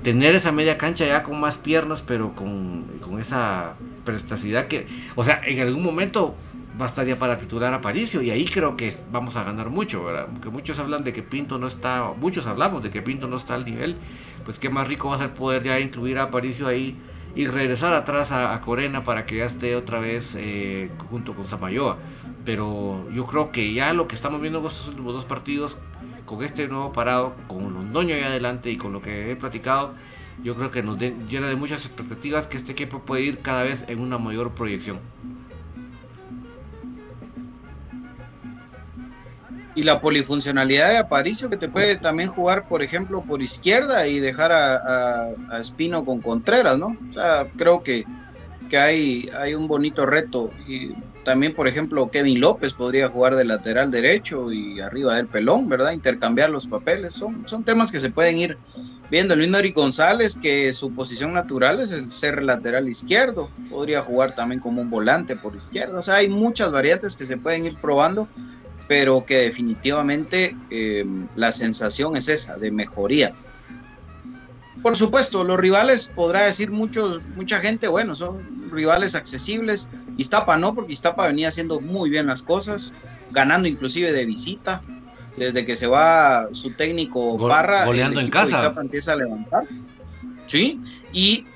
[0.02, 5.22] tener esa media cancha ya con más piernas, pero con, con esa prestacidad que, o
[5.22, 6.34] sea, en algún momento
[6.76, 10.28] bastaría para titular a Paricio y ahí creo que vamos a ganar mucho, ¿verdad?
[10.32, 13.54] Porque muchos hablan de que Pinto no está, muchos hablamos de que Pinto no está
[13.54, 13.96] al nivel,
[14.44, 16.96] pues qué más rico va a ser poder ya incluir a Paricio ahí
[17.36, 21.98] y regresar atrás a, Corena para que ya esté otra vez eh, junto con Zamayoa.
[22.44, 25.76] Pero yo creo que ya lo que estamos viendo en estos últimos dos partidos,
[26.26, 29.94] con este nuevo parado, con Londoño ahí adelante y con lo que he platicado,
[30.42, 33.84] yo creo que nos llena de muchas expectativas que este equipo puede ir cada vez
[33.88, 34.98] en una mayor proyección.
[39.74, 44.20] Y la polifuncionalidad de Aparicio que te puede también jugar, por ejemplo, por izquierda y
[44.20, 46.96] dejar a, Espino con Contreras, ¿no?
[47.10, 48.04] O sea, creo que,
[48.70, 50.52] que hay, hay un bonito reto.
[50.68, 50.92] Y
[51.24, 55.92] también, por ejemplo, Kevin López podría jugar de lateral derecho y arriba del pelón, ¿verdad?
[55.92, 57.14] Intercambiar los papeles.
[57.14, 58.58] Son, son temas que se pueden ir
[59.10, 59.34] viendo.
[59.34, 63.50] El mismo Eric González, que su posición natural es el ser lateral izquierdo.
[63.70, 65.98] Podría jugar también como un volante por izquierda.
[65.98, 68.28] O sea, hay muchas variantes que se pueden ir probando
[68.88, 71.04] pero que definitivamente eh,
[71.36, 73.34] la sensación es esa, de mejoría.
[74.82, 79.88] Por supuesto, los rivales, podrá decir mucho, mucha gente, bueno, son rivales accesibles.
[80.18, 82.94] Iztapa no, porque Iztapa venía haciendo muy bien las cosas,
[83.30, 84.82] ganando inclusive de visita.
[85.36, 88.50] Desde que se va su técnico Barra, goleando en casa.
[88.50, 89.64] Iztapa empieza a levantar.
[90.46, 90.80] Sí,
[91.12, 91.46] y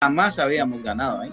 [0.00, 1.32] jamás habíamos ganado ahí.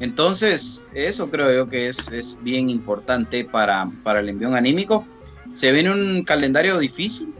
[0.00, 3.88] Entonces, eso creo yo que es, bien importante para,
[4.18, 5.06] el envío anímico.
[5.54, 7.32] Se viene un calendario difícil,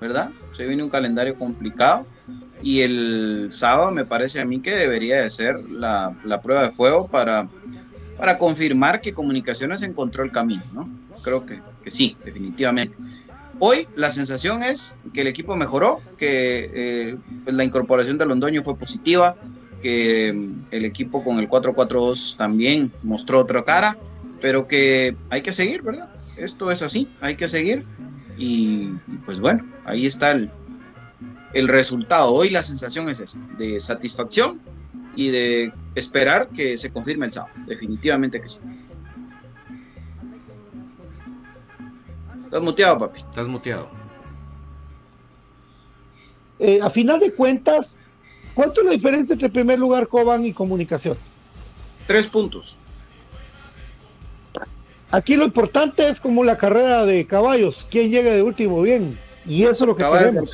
[0.00, 0.30] ¿verdad?
[0.56, 2.06] Se viene un calendario complicado.
[2.62, 7.08] Y el sábado me parece a mí que debería de ser la, prueba de fuego
[7.08, 7.48] para,
[8.16, 10.88] para confirmar que Comunicaciones encontró el camino, ¿no?
[11.22, 12.96] Creo que, sí, definitivamente.
[13.58, 18.62] Hoy la sensación es que el equipo mejoró, que eh, pues, la incorporación de Londoño
[18.62, 19.36] fue positiva,
[19.82, 20.28] que
[20.70, 23.98] el equipo con el 4-4-2 también mostró otra cara,
[24.40, 26.08] pero que hay que seguir, ¿verdad?
[26.38, 27.84] Esto es así, hay que seguir.
[28.38, 28.88] Y,
[29.26, 30.50] pues bueno, ahí está el,
[31.52, 32.32] el resultado.
[32.32, 34.60] Hoy la sensación es esa, de satisfacción
[35.14, 37.52] y de esperar que se confirme el sábado.
[37.66, 38.60] Definitivamente que sí.
[42.44, 43.20] Estás muteado, papi.
[43.20, 43.90] Estás muteado.
[46.58, 47.98] Eh, a final de cuentas,
[48.54, 51.22] ¿Cuánto es la diferencia entre primer lugar, Coban y comunicaciones?
[52.06, 52.76] Tres puntos.
[55.10, 59.18] Aquí lo importante es como la carrera de caballos, quién llega de último bien.
[59.46, 60.50] Y eso es lo que queremos.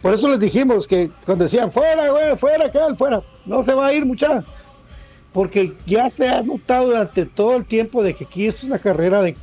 [0.00, 3.86] Por eso les dijimos que cuando decían fuera, güey, fuera, que fuera, no se va
[3.86, 4.44] a ir mucha.
[5.32, 9.22] Porque ya se ha notado durante todo el tiempo de que aquí es una carrera
[9.22, 9.36] de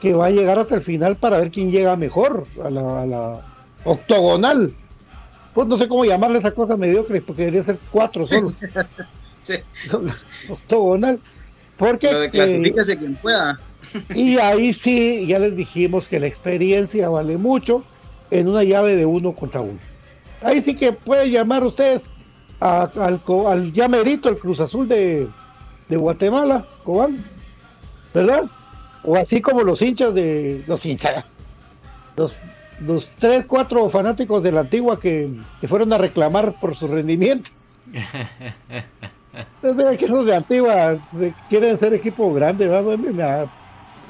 [0.00, 3.06] que va a llegar hasta el final para ver quién llega mejor a la, a
[3.06, 3.46] la
[3.84, 4.74] octogonal
[5.54, 8.52] pues no sé cómo llamarle esa cosa mediocre, porque debería ser cuatro solo.
[9.40, 9.54] sí.
[10.48, 11.18] Octogonal.
[11.76, 13.58] Porque, Pero de clasifíquese quien pueda.
[14.14, 17.84] y ahí sí, ya les dijimos que la experiencia vale mucho
[18.30, 19.78] en una llave de uno contra uno.
[20.42, 22.08] Ahí sí que pueden llamar ustedes
[22.60, 25.28] al, al llamerito, el Cruz Azul de,
[25.88, 27.24] de Guatemala, Cobán,
[28.14, 28.44] ¿verdad?
[29.04, 31.24] O así como los hinchas de los hinchas,
[32.16, 32.42] los
[32.80, 35.30] los tres, cuatro fanáticos de la antigua que,
[35.66, 37.50] fueron a reclamar por su rendimiento.
[39.62, 40.98] Entonces, que los de antigua
[41.48, 42.68] quieren ser equipo grande,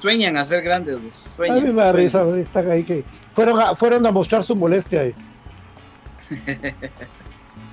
[0.01, 3.05] Sueñan a ser grandes, sueñan, a mí me da risa, están ahí que
[3.35, 5.13] fueron a, fueron a mostrar su molestia.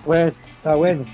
[0.06, 1.06] Bueno, está bueno.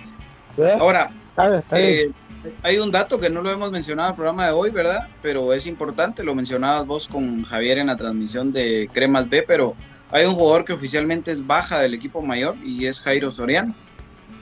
[0.55, 0.77] ¿verdad?
[0.79, 2.15] Ahora, A ver, está bien.
[2.63, 5.07] Hay un dato que no lo hemos mencionado en el programa de hoy, ¿verdad?
[5.21, 9.75] Pero es importante, lo mencionabas vos con Javier en la transmisión de Cremas B, pero
[10.11, 13.75] hay un jugador que oficialmente es baja del equipo mayor y es Jairo Soriano,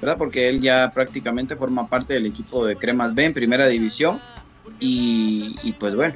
[0.02, 0.18] ¿verdad?
[0.18, 4.20] Porque él ya prácticamente forma parte del equipo de Cremas B en primera división
[4.80, 6.16] y, y pues bueno,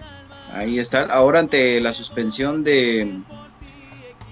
[0.51, 1.03] ahí está.
[1.05, 3.19] Ahora ante la suspensión de,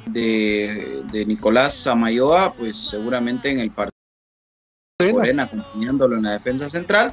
[0.06, 3.95] de, de Nicolás Samayoa, pues seguramente en el partido
[5.04, 7.12] Morena acompañándolo en la defensa central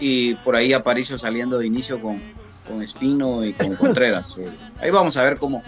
[0.00, 2.20] y por ahí Aparicio saliendo de inicio con,
[2.66, 4.34] con Espino y con Contreras.
[4.38, 4.50] Eh,
[4.80, 5.62] Ahí vamos a ver cómo,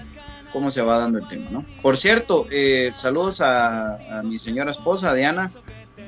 [0.53, 1.65] cómo se va dando el tema, ¿no?
[1.81, 5.53] Por cierto, eh, saludos a, a mi señora esposa, Diana,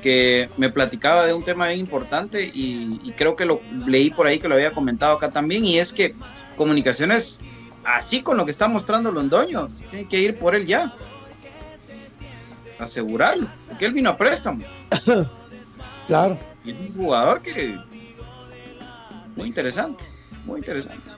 [0.01, 4.27] que me platicaba de un tema bien importante y, y creo que lo leí por
[4.27, 6.13] ahí que lo había comentado acá también, y es que
[6.57, 7.39] comunicaciones,
[7.85, 10.93] así con lo que está mostrando Londoño, tiene que ir por él ya.
[12.79, 14.63] Asegurarlo, porque él vino a préstamo.
[16.07, 16.37] Claro.
[16.63, 17.77] Y es un jugador que.
[19.35, 20.05] Muy interesante.
[20.45, 21.11] Muy interesante.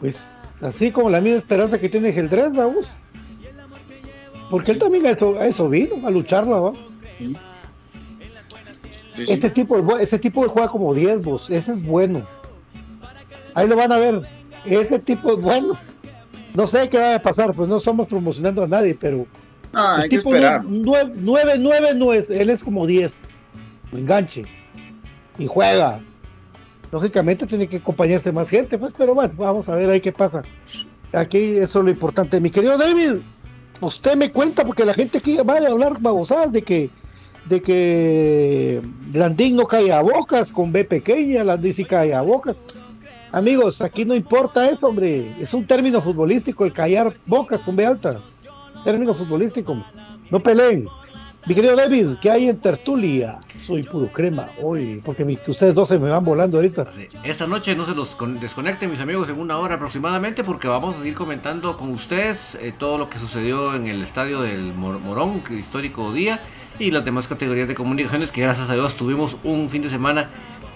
[0.00, 2.98] Pues así como la misma esperanza que tiene Geldred, vamos.
[4.50, 5.10] Porque él también a
[5.46, 6.10] eso, vino, a
[7.14, 7.36] sí.
[9.16, 11.50] Ese tipo, ese tipo de juega como 10, vos.
[11.50, 12.26] Ese es bueno.
[13.54, 14.22] Ahí lo van a ver.
[14.64, 15.78] Ese tipo es bueno.
[16.54, 19.26] No sé qué va a pasar, pues no estamos promocionando a nadie, pero
[19.72, 20.64] Ah, el hay que tipo esperar.
[20.64, 21.12] 9,
[21.58, 23.12] 9 no es, él es como 10.
[23.92, 24.44] Enganche.
[25.38, 26.00] Y juega.
[26.92, 30.42] Lógicamente tiene que acompañarse más gente, pues, pero bueno, vamos a ver ahí qué pasa.
[31.12, 32.40] Aquí eso es lo importante.
[32.40, 33.20] Mi querido David,
[33.80, 36.90] usted me cuenta, porque la gente aquí va a hablar babosadas de que
[37.46, 38.82] de que
[39.12, 42.56] Landín no cae a bocas con B pequeña, Landín sí cae a bocas.
[43.32, 45.32] Amigos, aquí no importa eso, hombre.
[45.40, 48.20] Es un término futbolístico el callar bocas con B alta.
[48.84, 49.82] Término futbolístico.
[50.30, 50.86] No peleen.
[51.46, 53.40] Mi querido David, ¿qué hay en tertulia?
[53.58, 56.86] Soy puro crema hoy, porque mi- ustedes dos se me van volando ahorita.
[57.24, 60.94] Esta noche no se los con- desconecten mis amigos en una hora aproximadamente porque vamos
[60.94, 65.00] a seguir comentando con ustedes eh, todo lo que sucedió en el estadio del Mor-
[65.00, 66.40] Morón, que histórico día,
[66.78, 70.28] y las demás categorías de comunicaciones que gracias a Dios tuvimos un fin de semana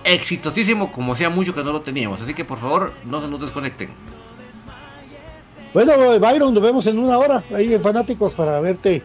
[0.03, 2.21] exitosísimo como hacía mucho que no lo teníamos.
[2.23, 3.91] Así que por favor no se nos desconecten.
[5.75, 9.03] Bueno, Byron, nos vemos en una hora ahí en Fanáticos para verte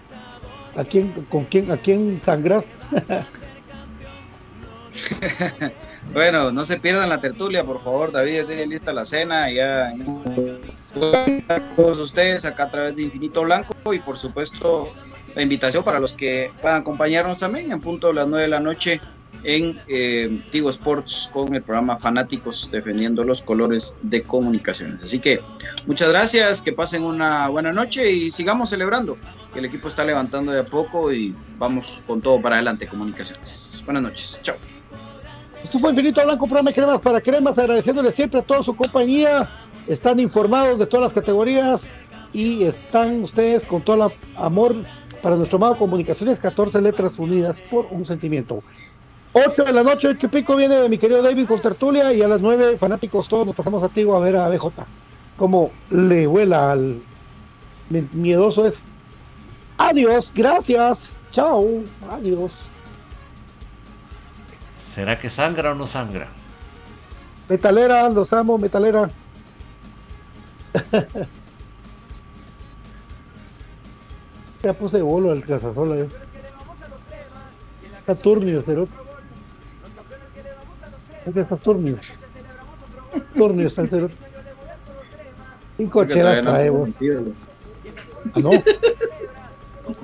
[0.79, 2.21] a quién, con quién, a quién.
[6.11, 8.11] Bueno, no se pierdan la tertulia, por favor.
[8.11, 9.51] David, ya tiene lista la cena.
[9.51, 9.93] Ya
[11.75, 14.91] todos ustedes acá a través de Infinito Blanco y por supuesto
[15.35, 18.59] la invitación para los que puedan acompañarnos también en punto de las 9 de la
[18.59, 18.99] noche
[19.43, 25.03] en eh, Tigo Sports con el programa Fanáticos defendiendo los colores de comunicaciones.
[25.03, 25.41] Así que
[25.87, 29.15] muchas gracias, que pasen una buena noche y sigamos celebrando.
[29.53, 33.81] que El equipo está levantando de a poco y vamos con todo para adelante, comunicaciones.
[33.85, 34.57] Buenas noches, chao.
[35.63, 39.49] Esto fue Infinito Blanco, programa de cremas para cremas, agradeciéndole siempre a toda su compañía.
[39.87, 41.97] Están informados de todas las categorías
[42.31, 44.75] y están ustedes con todo el amor
[45.21, 48.63] para nuestro amado Comunicaciones, 14 letras unidas por un sentimiento.
[49.33, 52.27] 8 de la noche, 8 y pico viene mi querido David con tertulia y a
[52.27, 54.71] las 9 fanáticos todos nos pasamos a Tigo a ver a BJ.
[55.37, 56.99] Como le vuela al
[57.89, 58.79] mi- miedoso es.
[59.77, 61.65] Adiós, gracias, chao,
[62.11, 62.51] adiós.
[64.95, 66.27] ¿Será que sangra o no sangra?
[67.47, 69.09] Metalera, los amo, metalera.
[74.63, 75.95] ya puse bolo al cazasola.
[75.97, 76.05] yo.
[77.99, 78.61] Está turnio,
[81.33, 81.39] cerote.
[81.41, 81.97] Es que está turnio.
[83.35, 84.15] Turnio está el cerote.
[85.77, 86.99] Cinco chelas todavía no trae hemos vos.
[86.99, 87.23] vencido.
[88.33, 88.49] Ah, no.